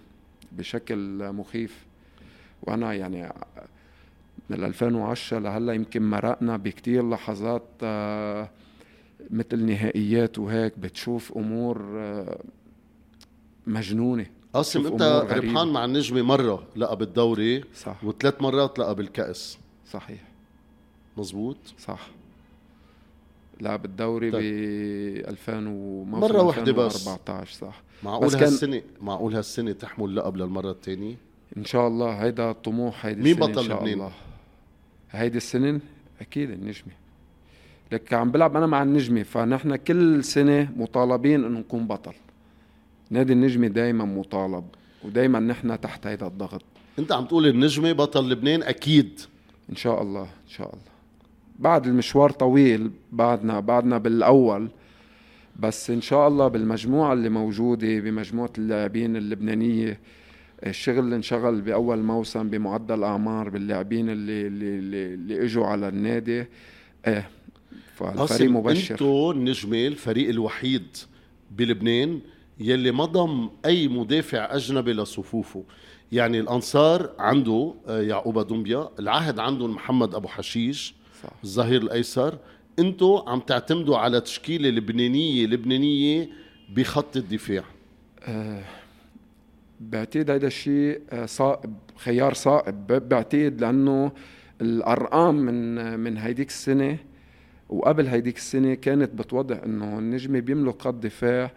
[0.53, 1.85] بشكل مخيف.
[2.63, 3.33] وأنا يعني
[4.51, 8.51] من 2010 لهلأ يمكن مرقنا بكتير لحظات آه،
[9.31, 10.79] مثل نهائيات وهيك.
[10.79, 11.83] بتشوف أمور
[13.67, 14.27] مجنونة.
[14.55, 18.05] قاسم أنت ربحان مع النجمة مرة لقب الدوري صح.
[18.05, 19.59] وثلاث مرات لقب الكاس
[19.91, 20.21] صحيح.
[21.17, 22.09] مزبوط صح.
[23.61, 24.43] لعب الدوري طيب.
[25.25, 26.95] ب 2000 وموسم مرة واحدة بس.
[26.95, 27.83] 2014 صح.
[28.03, 31.17] معقول بس هالسنه معقول هالسنة تحمل لقب للمرة الثانية
[31.57, 32.11] إن شاء الله.
[32.11, 34.13] هيدا الطموح هيدي مين السنة بطل ان شاء لبنان؟ الله.
[35.11, 35.81] هيدي السنة؟
[36.21, 36.93] أكيد النجمة.
[37.93, 42.15] لك عم بلعب أنا مع النجمة فنحن كل سنة مطالبين إنه نكون بطل.
[43.11, 44.65] نادي النجمة دايما مطالب
[45.05, 46.63] ودايما نحن تحت هيدا الضغط.
[46.99, 49.21] أنت عم تقول النجمة بطل لبنان؟ أكيد.
[49.71, 50.88] إن شاء الله إن شاء الله.
[51.59, 54.69] بعد المشوار طويل بعدنا بعدنا بالأول
[55.59, 60.01] بس إن شاء الله بالمجموعة اللي موجودة بمجموعة اللاعبين اللبنانية
[60.67, 66.47] الشغل اللي انشغل بأول موسم بمعدل أعمار باللاعبين اللي اللي اللي, اللي إجوا على النادي.
[67.07, 67.29] إيه
[67.95, 68.95] فالفريق مبشر.
[68.95, 70.87] أنتو النجمه الفريق الوحيد
[71.51, 72.21] بلبنان
[72.61, 75.65] يلي ما ضم أي مدافع أجنبي لصفوفه.
[76.13, 81.31] يعني الأنصار عنده آه، يعقوب دمبيا العهد عندهم محمد أبو حشيش صح.
[81.45, 82.39] الظهير الأيسر.
[82.79, 86.29] انتو عم تعتمدوا على تشكيلة لبنانية لبنانية
[86.75, 87.65] بخط الدفاع.
[89.81, 92.87] بعتقد هيدا الشيء آه، صائب خيار صائب.
[92.87, 94.13] بعتقد لأنه
[94.61, 96.99] الأرقام من من هيديك السنة
[97.69, 101.51] وقبل هيديك السنة كانت بتوضح إنه النجمه بيملك خط دفاع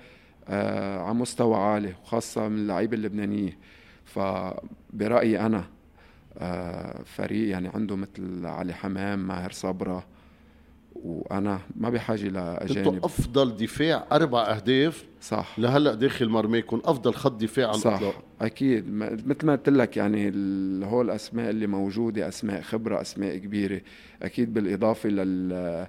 [0.47, 3.57] آه، على مستوى عالي وخاصة من اللعيبة اللبنانية.
[4.05, 5.63] فبرأيي أنا
[7.05, 10.05] فريق يعني عنده مثل علي حمام ماهر صبره
[10.95, 15.59] وأنا ما بحاجة لاجانب أفضل دفاع أربع أهداف صح.
[15.59, 18.01] لهلأ داخل مرميكم أفضل خط دفاع على صح.
[18.41, 18.93] أكيد.
[19.27, 20.27] مثل ما قلت لك يعني
[20.85, 23.81] هول الاسماء اللي موجودة أسماء خبرة أسماء كبيرة.
[24.21, 25.87] أكيد بالإضافة لل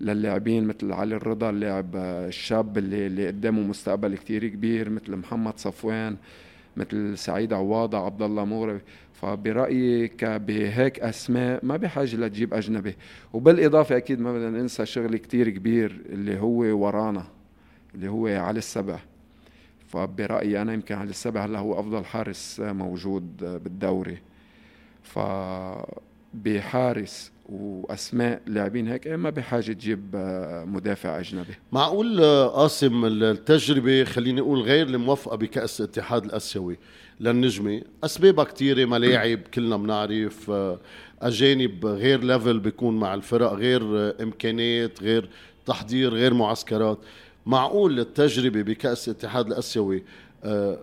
[0.00, 5.58] للاعبين مثل علي الرضا اللاعب آه، الشاب اللي اللي قدامه مستقبل كتير كبير مثل محمد
[5.58, 6.16] صفوان
[6.76, 8.80] مثل سعيد عواضة عبد الله مغربي
[9.22, 12.96] فبرأيي ك- بهيك أسماء ما بحاجة لتجيب أجنبي.
[13.32, 17.24] وبالإضافة أكيد ما بدنا ننسى شغل كتير كبير اللي هو ورانا
[17.94, 18.98] اللي هو علي السبع.
[19.88, 24.18] فبرأيي أنا يمكن علي السبع هلا هو أفضل حارس موجود بالدوري.
[25.02, 25.18] ف
[26.34, 30.16] بحارس وأسماء لاعبين هيك ما بحاجة تجيب
[30.66, 31.54] مدافع أجنبي.
[31.72, 36.78] معقول آه، قاسم التجربة خليني أقول غير الموفقة بكأس الاتحاد الآسيوي
[37.20, 40.78] للنجمة؟ أسبابها كتيرة ملاعب كلنا بنعرف آه،
[41.22, 45.28] أجانب غير ليفل بيكون مع الفرق غير آه، إمكانيات غير
[45.66, 46.98] تحضير غير معسكرات.
[47.46, 50.02] معقول التجربة بكأس الاتحاد الآسيوي
[50.44, 50.78] آه،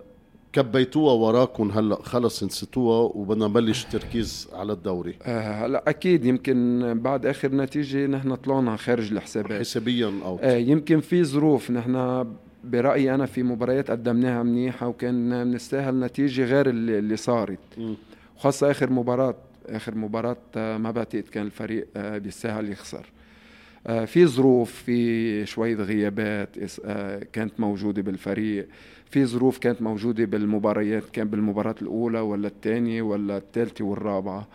[0.54, 5.16] كبيتوها وراكم هلا خلص نسيتوها وبدنا نبلش التركيز على الدوري.
[5.24, 9.60] آه، هلا أكيد يمكن بعد آخر نتيجة نحن طلعنا خارج الحسابات.
[9.60, 10.40] حسابيا أو.
[10.42, 12.26] آه، يمكن في ظروف نحن
[12.64, 17.60] برأيي أنا في مباريات قدمناها منيحة وكان بنستاهل نتيجة غير اللي, اللي صارت.
[17.78, 17.96] مم.
[18.38, 19.36] وخاصة آخر مباراة
[19.70, 22.98] آخر مباراة آه، ما بعتقد كان الفريق آه، بيستاهل يخسر.
[23.00, 23.19] آه،
[24.06, 26.50] في ظروف في شوية غيابات
[26.86, 28.68] آه، كانت موجودة بالفريق.
[29.10, 34.48] في ظروف كانت موجودة بالمباريات كان بالمباراة الأولى ولا الثانية ولا الثالثة والرابعة.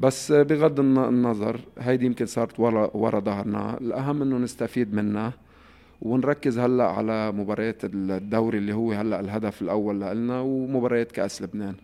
[0.00, 3.78] بس آه، بغض الن- النظر هيدي يمكن صارت ورا ورا ظهرنا.
[3.80, 5.32] الأهم إنه نستفيد منها
[6.02, 11.74] ونركز هلأ على مباريات الدوري اللي هو هلأ الهدف الأول لنا ومباريات كأس لبنان.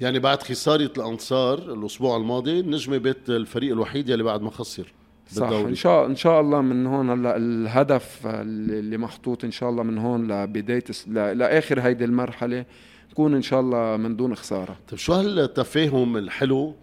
[0.00, 4.92] يعني بعد خسارة الأنصار الأسبوع الماضي النجمة بيت الفريق الوحيد يلي بعد ما خسر.
[5.26, 5.70] صح بالدوري.
[5.70, 9.98] إن شاء إن شاء الله من هون هلا الهدف اللي محطوط إن شاء الله من
[9.98, 12.64] هون لبدايه لآخر هيدي المرحلة
[13.10, 14.76] نكون إن شاء الله من دون خسارة.
[14.88, 16.74] طيب شو هالتفاهم الحلو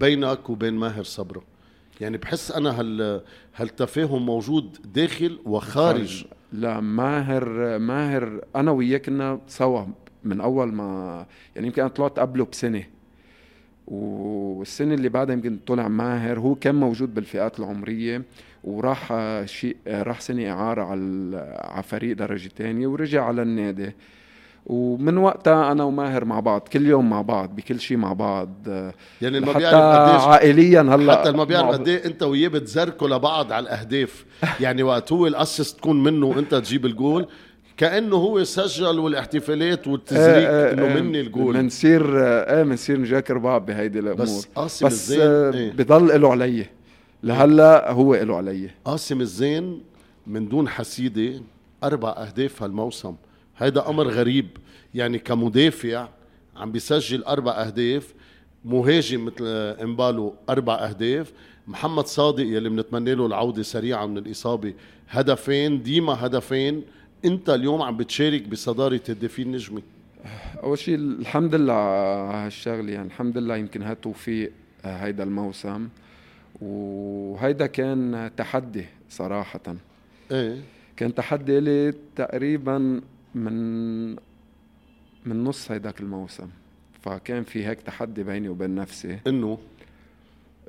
[0.00, 1.42] بينك وبين ماهر صبرا
[2.00, 3.22] يعني بحس أنا هال
[3.56, 6.24] هالتفاهم موجود داخل وخارج.
[6.52, 9.84] لا ماهر ماهر أنا وياه كنا سوا
[10.24, 12.84] من أول ما يعني يمكن أنا طلعت قبله بسنة.
[13.86, 18.22] والسنة اللي بعدها يمكن طلع ماهر هو كان موجود بالفئات العمرية
[18.64, 19.12] وراح
[19.44, 23.92] شيء راح سنه إعارة على على فريق درجة ثانية ورجع على النادي.
[24.66, 28.48] ومن وقتها أنا وماهر مع بعض كل يوم مع بعض بكل شيء مع بعض.
[29.22, 33.08] يعني ما حتى بيعرف قديش عائليا هلأ حتى ما بيعرف قد إيه أنت وياه بتزركوا
[33.08, 34.24] لبعض على الأهداف.
[34.60, 37.26] يعني وقت هو الأسيست تكون منه وأنت تجيب الجول
[37.76, 41.54] كأنه هو سجل والاحتفالات والتزريك إنه مني الجول.
[41.54, 44.22] بنصير إيه بنصير نجاكر بعض بهيدي الأمور.
[44.22, 46.66] بس قاسم بس الزين آه، إيه؟ بضل له علي.
[47.22, 48.70] لهلأ هو له علي.
[48.84, 49.82] قاسم الزين
[50.26, 51.42] من دون حسيدة
[51.84, 53.14] أربع أهداف هالموسم.
[53.58, 54.48] هيدا أمر غريب.
[54.94, 56.08] يعني كمدافع
[56.56, 58.14] عم بيسجل أربع أهداف
[58.64, 59.46] مهاجم مثل
[59.82, 61.32] إمبالو أربع أهداف.
[61.68, 64.74] محمد صادق يلي بنتمنى له العودة سريعا من الإصابة.
[65.08, 66.82] هدفين ديما هدفين
[67.24, 69.82] انت اليوم عم بتشارك بصدارة هدافين النجمه
[70.62, 74.52] أول شيء الحمد لله على هالشغلة يعني الحمد لله يمكن هالتوفيق
[74.84, 75.88] آه، هيدا الموسم.
[76.60, 79.76] وهيدا كان تحدي صراحة.
[80.32, 80.60] إيه.
[80.96, 83.00] كان تحدي لي تقريبا
[83.34, 84.10] من
[85.26, 86.48] من نص هيداك الموسم.
[87.02, 89.18] فكان في هيك تحدي بيني وبين نفسي.
[89.26, 89.58] إنه؟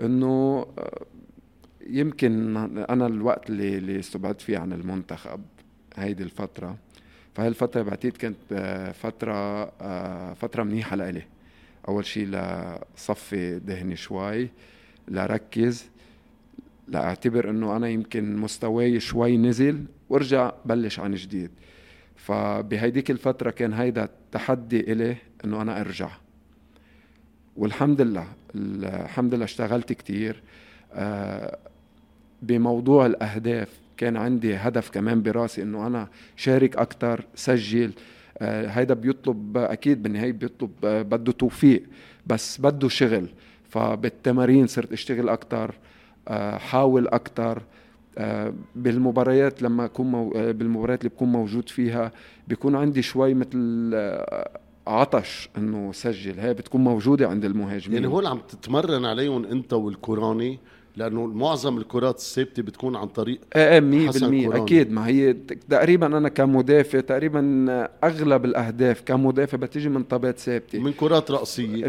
[0.01, 1.05] إنه آه،
[1.87, 5.41] يمكن أنا الوقت اللي اللي استبعدت فيه عن المنتخب.
[5.95, 6.77] هيدي الفترة.
[7.35, 9.33] فهي الفترة بعتقد كانت آه، فترة
[9.81, 11.23] آه، فترة منيحة لإلي.
[11.87, 14.49] أول شيء لصفي ذهني شوي
[15.07, 15.89] لركز
[16.87, 21.51] لأعتبر إنه أنا يمكن مستواي شوي نزل وأرجع بلش عن جديد.
[22.15, 26.09] فبهيديك الفترة كان هيدا تحدي إلي إنه أنا أرجع.
[27.57, 30.43] والحمد لله الحمد لله اشتغلت كتير.
[30.93, 31.57] آه،
[32.41, 37.91] بموضوع الأهداف كان عندي هدف كمان براسي إنه أنا شارك أكثر سجل.
[38.37, 41.83] آه، هيدا بيطلب أكيد بالنهاية بيطلب آه، بده توفيق
[42.27, 43.27] بس بده شغل.
[43.69, 45.75] فبالتمارين صرت أشتغل أكثر
[46.57, 47.61] حاول أكثر
[48.75, 50.29] بالمباريات لما أكون مو...
[50.29, 52.11] بالمباريات اللي بكون موجود فيها
[52.47, 53.59] بيكون عندي شوي مثل
[54.87, 56.39] عطش إنه سجل.
[56.39, 58.03] هي بتكون موجودة عند المهاجمين.
[58.03, 60.59] يعني هون عم تتمرن عليهم أنت والكوراني
[60.97, 64.91] لأنه معظم الكرات الثابتة بتكون عن طريق إيه إيه 100% أكيد.
[64.91, 65.33] ما هي
[65.69, 67.65] تقريبا أنا كمدافع تقريبا
[68.03, 70.79] أغلب الأهداف كمدافع بتيجي من طابات ثابتة.
[70.79, 71.85] من كرات رأسية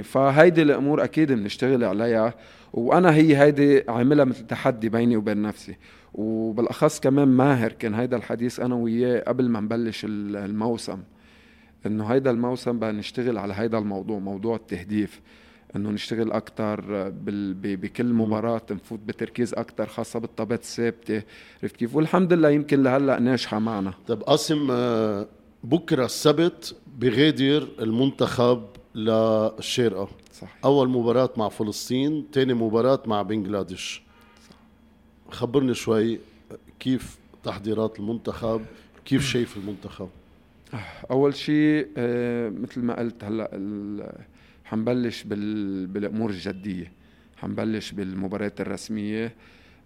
[0.00, 2.34] 100% فهيدي الأمور أكيد بنشتغل عليها
[2.72, 5.76] وأنا هي هيدي عاملها مثل تحدي بيني وبين نفسي.
[6.14, 10.98] وبالأخص كمان ماهر كان هيدا الحديث أنا وياه قبل ما نبلش الموسم
[11.86, 15.20] إنه هيدا الموسم بقى نشتغل على هيدا الموضوع موضوع التهديف.
[15.76, 17.10] إنه نشتغل أكثر
[17.64, 21.22] بكل مباراة نفوت بتركيز أكثر خاصة بالطابات الثابتة.
[21.62, 23.94] عرفت كيف؟ والحمد لله يمكن لهلأ ناجحة معنا.
[24.08, 25.26] طيب قاسم آه،
[25.64, 28.62] بكرة السبت بغادر المنتخب
[28.94, 30.08] للشارقة.
[30.32, 30.56] صحيح.
[30.64, 34.02] أول مباراة مع فلسطين ثاني مباراة مع بنغلاديش.
[35.30, 36.20] خبرني شوي
[36.80, 38.62] كيف تحضيرات المنتخب
[39.04, 40.08] كيف شايف المنتخب؟
[41.10, 43.50] أول شيء آه، مثل ما قلت هلأ
[44.70, 46.92] حنبلش بالأمور الجدية.
[47.36, 49.34] حنبلش بالمباريات الرسمية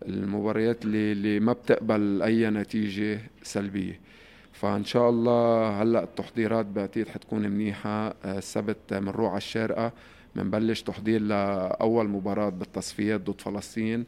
[0.09, 4.01] المباريات اللي, اللي ما بتقبل أي نتيجة سلبية.
[4.53, 8.09] فإن شاء الله هلأ التحضيرات بعتقد حتكون منيحة.
[8.09, 9.93] آه، السبت بنروح على الشارقة.
[10.37, 14.05] بنبلش تحضير لأول مباراة بالتصفيات ضد فلسطين.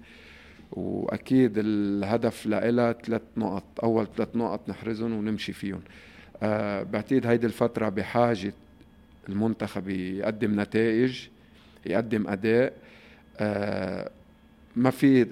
[0.72, 3.64] وأكيد الهدف لها ثلاث نقط.
[3.82, 5.80] أول ثلاث نقط نحرزهم ونمشي فيهم.
[6.42, 8.52] أه بعتقد هيدي الفترة بحاجة
[9.28, 11.18] المنتخب يقدم نتائج
[11.86, 12.72] يقدم أداء
[13.38, 14.10] أه
[14.76, 15.26] ما في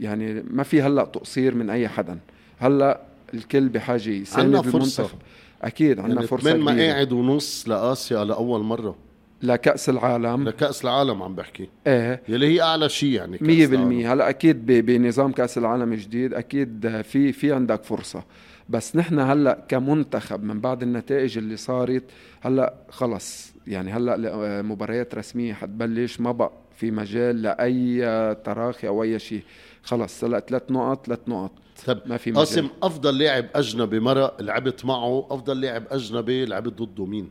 [0.00, 2.18] يعني ما في هلأ تقصير من أي حدا.
[2.58, 3.00] هلأ
[3.34, 5.18] الكل بحاجة يساند بالمنتخب
[5.62, 8.96] أكيد عندنا يعني فرصة من ما قاعد ونص لآسيا لأول مرة.
[9.42, 10.48] لكأس العالم.
[10.48, 11.68] لكأس العالم عم بحكي.
[11.86, 12.22] إيه.
[12.28, 17.52] يلي هي أعلى شيء يعني 100% هلأ أكيد بنظام كأس العالم الجديد أكيد في في
[17.52, 18.22] عندك فرصة.
[18.70, 22.04] بس نحن هلأ كمنتخب من بعد النتائج اللي صارت
[22.40, 23.52] هلأ خلص.
[23.66, 29.42] يعني هلأ مباريات رسمية حتبلش ما بقى في مجال لأي تراخي أو أي شيء.
[29.82, 31.52] خلص هلأ ثلاث نقط ثلاث نقط.
[31.86, 32.44] طب ما في مجال.
[32.44, 37.30] قاسم أفضل لاعب أجنبي مرق لعبت معه أفضل لاعب أجنبي لعبت ضده مين؟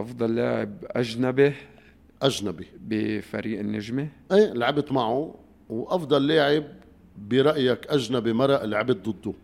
[0.00, 1.52] أفضل لاعب أجنبي
[2.22, 2.66] أجنبي.
[2.80, 5.34] بفريق النجمة؟ إيه لعبت معه.
[5.68, 6.64] وأفضل لاعب
[7.18, 9.34] برأيك أجنبي مرق لعبت ضده.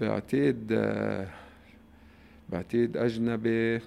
[0.00, 0.72] بعتقد
[2.48, 3.80] بعتقد أجنبي.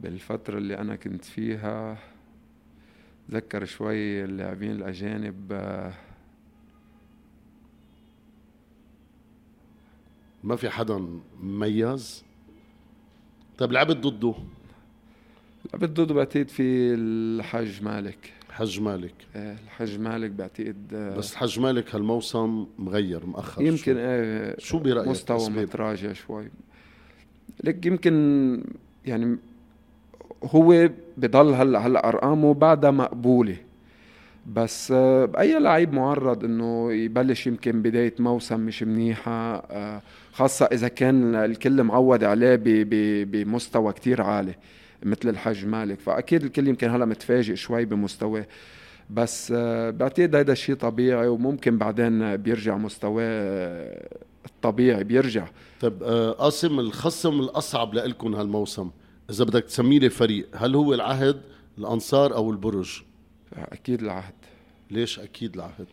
[0.00, 1.98] بالفترة اللي أنا كنت فيها
[3.30, 5.52] ذكر شوي اللاعبين الأجانب.
[10.44, 12.24] ما في حدا مميز؟
[13.58, 14.34] طيب لعبت ضده؟
[15.74, 18.37] لعبت ضده بعتقد في الحاج مالك.
[18.58, 19.14] حج مالك.
[19.36, 23.98] إيه الحج مالك بعتقد آه، بس الحج مالك هالموسم مغير مأخر يمكن شو.
[23.98, 26.48] إيه شو برأيك مستوى متراجع شوي.
[27.64, 28.64] لك يمكن
[29.06, 29.36] يعني
[30.44, 33.56] هو بضل هلا هلا أرقامه بعدها مقبولة.
[34.52, 40.88] بس آه، بأي لعيب معرض إنه يبلش يمكن بداية موسم مش منيحة آه، خاصة إذا
[40.88, 42.58] كان الكل معود عليه
[43.24, 44.54] بمستوى كتير عالي.
[45.02, 46.00] مثل الحاج مالك.
[46.00, 48.46] فأكيد الكل يمكن هلا متفاجئ شوي بمستواه.
[49.10, 54.08] بس آه، بعتقد هذا الشيء طبيعي وممكن بعدين بيرجع مستواه
[54.46, 55.48] الطبيعي بيرجع.
[55.80, 56.02] طيب
[56.38, 58.90] قاسم الخصم الأصعب لكم هالموسم
[59.30, 61.40] إذا بدك تسمي لي فريق هل هو العهد
[61.78, 63.02] الأنصار أو البرج؟
[63.52, 64.34] أكيد العهد.
[64.90, 65.86] ليش أكيد العهد؟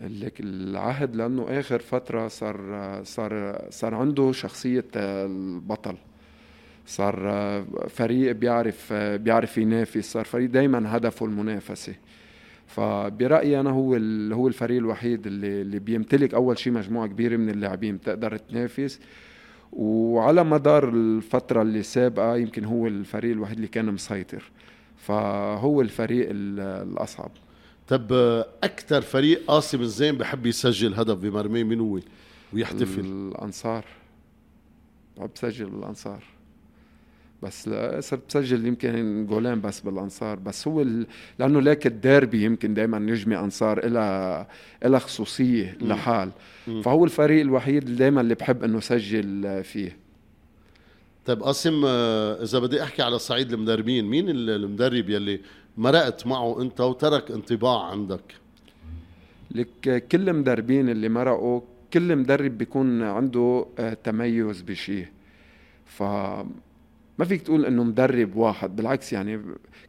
[0.00, 5.96] لك العهد لأنه آخر فترة صار صار صار عنده شخصية البطل.
[6.88, 11.94] صار فريق بيعرف بيعرف ينافس صار فريق دائما هدفه المنافسة.
[12.66, 13.94] فبرأيي أنا هو
[14.34, 19.00] هو الفريق الوحيد اللي اللي بيمتلك أول شيء مجموعة كبيرة من اللاعبين بتقدر تنافس.
[19.72, 24.50] وعلى مدار الفترة اللي سابقة يمكن هو الفريق الوحيد اللي كان مسيطر.
[24.96, 27.30] فهو الفريق الأصعب.
[27.88, 28.12] طب
[28.64, 32.00] أكثر فريق قاسم الزين بحب يسجل هدف بمرميه من هو؟
[32.52, 33.00] ويحتفل.
[33.00, 33.84] الأنصار.
[35.16, 36.37] بحب سجل الأنصار.
[37.42, 40.38] بس صرت بسجل يمكن جولين بس بالأنصار.
[40.38, 41.06] بس هو ال...
[41.38, 44.46] لأنه ليك الديربي يمكن دائما نجمي أنصار إلى
[44.84, 45.76] إلى خصوصية.
[45.80, 46.30] لحال.
[46.84, 50.08] فهو الفريق الوحيد اللي دائما اللي بحب إنه سجل فيه.
[51.28, 55.40] طيب قاسم آه، إذا بدي أحكي على صعيد المدربين مين المدرب يلي
[55.76, 58.34] مرقت معه أنت وترك انطباع عندك؟
[59.50, 61.60] لك كل المدربين اللي مرقوا
[61.92, 65.06] كل مدرب بيكون عنده آه، تميز بشيء
[65.86, 66.02] ف
[67.18, 69.40] ما فيك تقول إنه مدرب واحد بالعكس يعني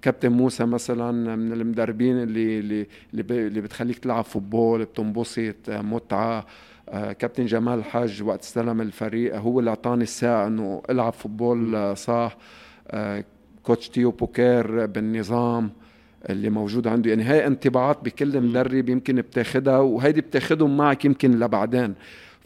[0.02, 6.46] كابتن موسى مثلا من المدربين اللي اللي اللي بتخليك تلعب football بتنبسط متعة.
[6.90, 12.38] آه، كابتن جمال الحاج وقت استلم الفريق هو اللي أعطاني الثقة إنه ألعب football صح.
[12.88, 13.24] آه،
[13.64, 15.70] coach تيو بوكير بالنظام
[16.30, 17.10] اللي موجود عنده.
[17.10, 21.96] يعني هاي انطباعات بكل مدرب يمكن بتاخدها وهيدي بتاخدهم معك يمكن لبعدين.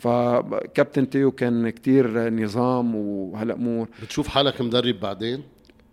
[0.04, 5.44] فكابتن تيو كان كتير نظام وهالامور بتشوف حالك مدرب بعدين؟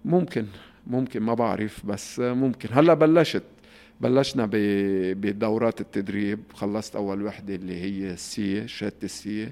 [0.05, 0.47] ممكن
[0.87, 2.69] ممكن ما بعرف بس ممكن.
[2.73, 3.43] هلا بلشت
[4.01, 4.49] بلشنا
[5.15, 6.41] بدورات التدريب.
[6.55, 9.49] خلصت أول وحدة اللي هي ال C شهادة ال C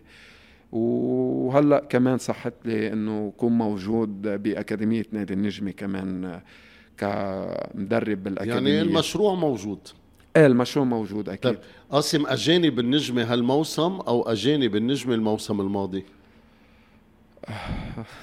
[0.72, 6.40] وهلا كمان صحت لي إنه اكون موجود بأكاديمية نادي النجمة كمان
[6.96, 8.74] كمدرب بالأكاديمية.
[8.74, 9.78] يعني المشروع موجود؟
[10.38, 11.42] إيه المشروع موجود أكيد.
[11.42, 11.58] طيب
[11.90, 16.04] قاسم اجانب النجمه هالموسم أو اجانب النجمه الموسم الماضي؟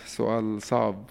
[0.06, 1.04] سؤال صعب.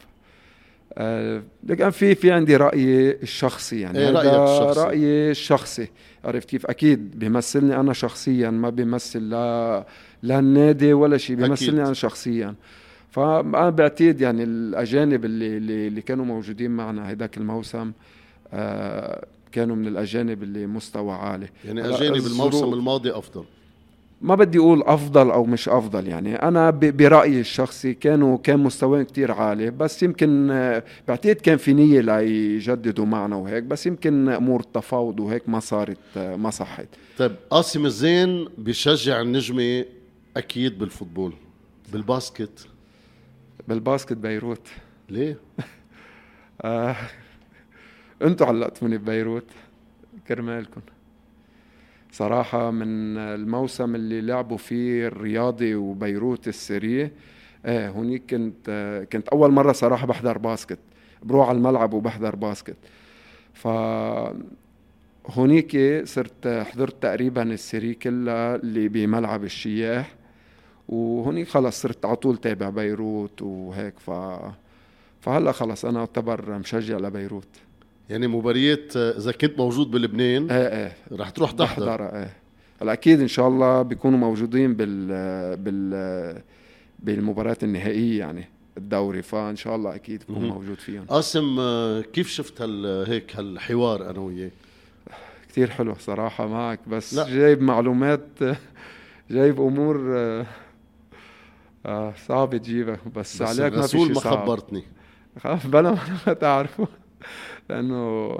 [0.98, 3.98] آه لكن في في عندي رأيي الشخصي يعني.
[3.98, 5.88] إيه رأيك الشخصي؟ رأيي الشخصي.
[6.24, 9.86] عرفت كيف؟ أكيد بيمثلني أنا شخصيا ما بيمثل لا
[10.22, 11.82] لا النادي ولا شيء بيمثلني.
[11.82, 12.54] أنا شخصيا.
[13.10, 17.92] فأنا بعتقد يعني الأجانب اللي اللي كانوا موجودين معنا هداك الموسم
[18.52, 21.48] آه كانوا من الأجانب اللي مستوى عالي.
[21.64, 23.44] يعني أجانب الموسم الماضي أفضل.
[24.22, 29.32] ما بدي أقول أفضل أو مش أفضل يعني أنا برأيي الشخصي كانوا كان مستواهم كتير
[29.32, 30.48] عالي بس يمكن
[31.08, 36.50] بعتقد كان في نية ليجددوا معنا وهيك بس يمكن أمور التفاوض وهيك ما صارت ما
[36.50, 36.88] صحت.
[37.18, 39.84] طيب قاسم الزين بيشجع النجمه
[40.36, 41.32] أكيد بال football
[41.92, 42.66] بال basket.
[43.68, 44.68] بال basket بيروت.
[45.10, 45.38] ليه؟
[48.22, 49.44] آه أنتوا علقتوني ببيروت
[50.28, 50.80] كرمالكم
[52.12, 57.12] صراحة من الموسم اللي لعبوا فيه الرياضي وبيروت السرية
[57.66, 60.78] إيه هونيك كنت كنت أول مرة صراحة بحضر basket.
[61.22, 62.76] بروح على الملعب وبحضر باسكت.
[63.54, 63.68] ف
[65.26, 70.14] هونيك صرت حضرت تقريبا السري كلها اللي بملعب الشياح.
[70.88, 73.94] وهونيك خلص صرت على طول تابع بيروت وهيك.
[73.98, 74.10] ف
[75.20, 77.48] فهلا خلص أنا أعتبر مشجع لبيروت.
[78.10, 82.04] يعني مباريات إذا كنت موجود بلبنان إيه إيه رح تروح تحضر.
[82.16, 82.36] إيه
[82.82, 85.06] هلا أكيد إن شاء الله بيكونوا موجودين بال
[85.56, 86.42] بال
[86.98, 88.48] بالمباريات النهائية يعني
[88.78, 91.04] الدوري فإن شاء الله أكيد بكون موجود فيهم.
[91.04, 91.56] قاسم
[92.12, 94.52] كيف شفت هال هيك هالحوار أنا وياك؟
[95.48, 97.28] كثير حلو صراحة معك بس لا.
[97.28, 98.26] جايب معلومات
[99.30, 100.14] جايب أمور
[101.86, 104.84] آه صعب تجيبها بس, بس عليك ما في شيء ما خبرتني.
[105.72, 106.86] بلا ما تعرفوا
[107.68, 108.36] لأنه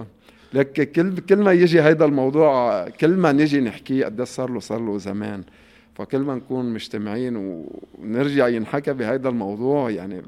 [0.55, 4.81] لك كل كل ما يجي هيدا الموضوع كل ما نجي نحكيه قد صار له صار
[4.81, 5.45] له زمان.
[5.95, 10.23] فكل ما نكون مجتمعين ونرجع ينحكى بهيدا الموضوع يعني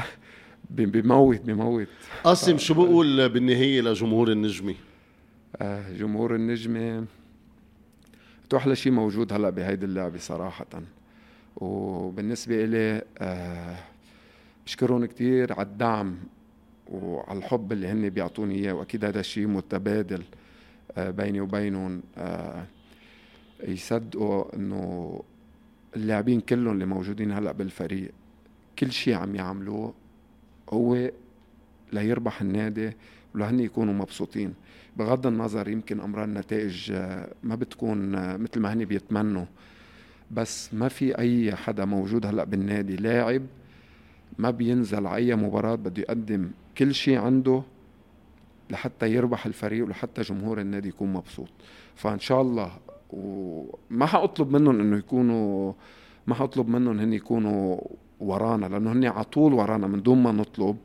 [0.70, 1.88] بموت بموت.
[2.24, 4.74] قاسم شو بقول بالنهاية لجمهور النجمة؟
[5.56, 7.04] آه جمهور النجمة
[8.56, 10.66] أحلى شيء موجود هلأ بهيدي اللعبة صراحة.
[11.56, 13.76] وبالنسبة إلي آه
[14.66, 16.16] بشكرهم كثير على الدعم.
[16.90, 20.22] وعلى الحب اللي هن بيعطوني إياه وأكيد هذا الشيء متبادل
[20.96, 22.64] آه، بيني وبينهم آه،
[23.64, 25.22] يصدقوا إنه
[25.96, 28.10] اللاعبين كلهم اللي موجودين هلأ بالفريق
[28.78, 29.94] كل شيء عم يعملوه
[30.70, 31.10] هو
[31.92, 32.92] ليربح النادي
[33.34, 34.54] ولهن يكونوا مبسوطين.
[34.96, 39.44] بغض النظر يمكن أمرار النتائج آه، ما بتكون مثل ما هن بيتمنوا
[40.30, 43.42] بس ما في أي حدا موجود هلأ بالنادي لاعب
[44.38, 47.62] ما بينزل على أي مباراة بده يقدم كل شيء عنده
[48.70, 51.48] لحتى يربح الفريق ولحتى جمهور النادي يكون مبسوط.
[51.94, 52.72] فإن شاء الله
[53.10, 55.72] وما حأطلب منهم إنه يكونوا
[56.26, 57.80] ما حأطلب منهم هن يكونوا
[58.20, 60.76] ورانا لأنه هن على طول ورانا من دون ما نطلب.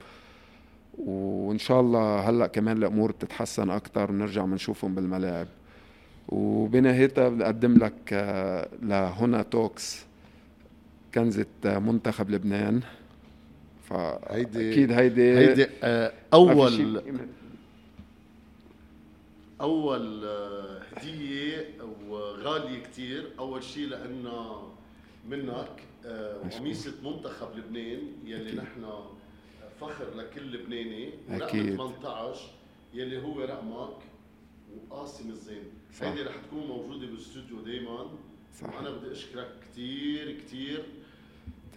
[0.97, 5.47] وإن شاء الله هلأ كمان الأمور بتتحسن أكثر ونرجع بنشوفهم بالملاعب.
[6.29, 10.05] وبنهايتها بدي أقدم لك آه، لهنا توكس
[11.13, 12.81] كنزة منتخب لبنان.
[13.91, 17.01] فهيدي أكيد هيدي هيدي آه، اول
[19.61, 21.67] أول آه، هدية
[22.09, 24.69] وغالية كثير أول شيء لأنه
[25.29, 25.83] منك
[26.57, 28.85] قميصه منتخب لبنان يلي نحن
[29.81, 31.09] فخر لكل لبناني.
[31.29, 32.39] ورقم 18
[32.93, 33.97] يلي هو رقمك
[34.75, 35.63] وقاسم الزين.
[36.01, 38.07] هيدي رح تكون موجودة بالاستوديو دائما
[38.61, 40.83] وأنا بدي أشكرك كثير كثير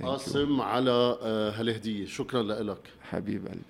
[0.03, 0.91] قاسم على
[1.23, 2.07] آه، هالهدية.
[2.07, 3.61] شكرا لك حبيب قلبي.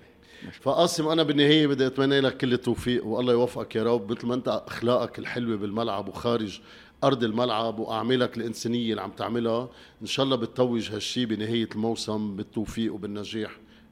[0.61, 4.11] فقاسم أنا بالنهاية بدي أتمنى لك كل التوفيق والله يوفقك يا رب.
[4.11, 6.59] مثل ما أنت أخلاقك الحلوة بالملعب وخارج
[7.03, 9.69] أرض الملعب وأعمالك الإنسانية اللي عم تعملها
[10.01, 13.51] إن شاء الله بتتوج هالشيء بنهاية الموسم بالتوفيق وبالنجاح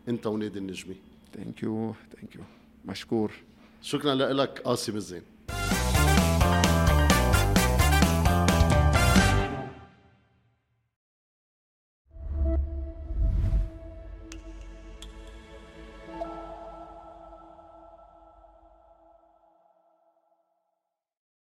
[0.10, 0.96] أنت ونادي النجمي
[1.36, 2.41] thank you thank you
[2.86, 3.32] مشكور.
[3.82, 5.22] شكرا لك قاسم الزين.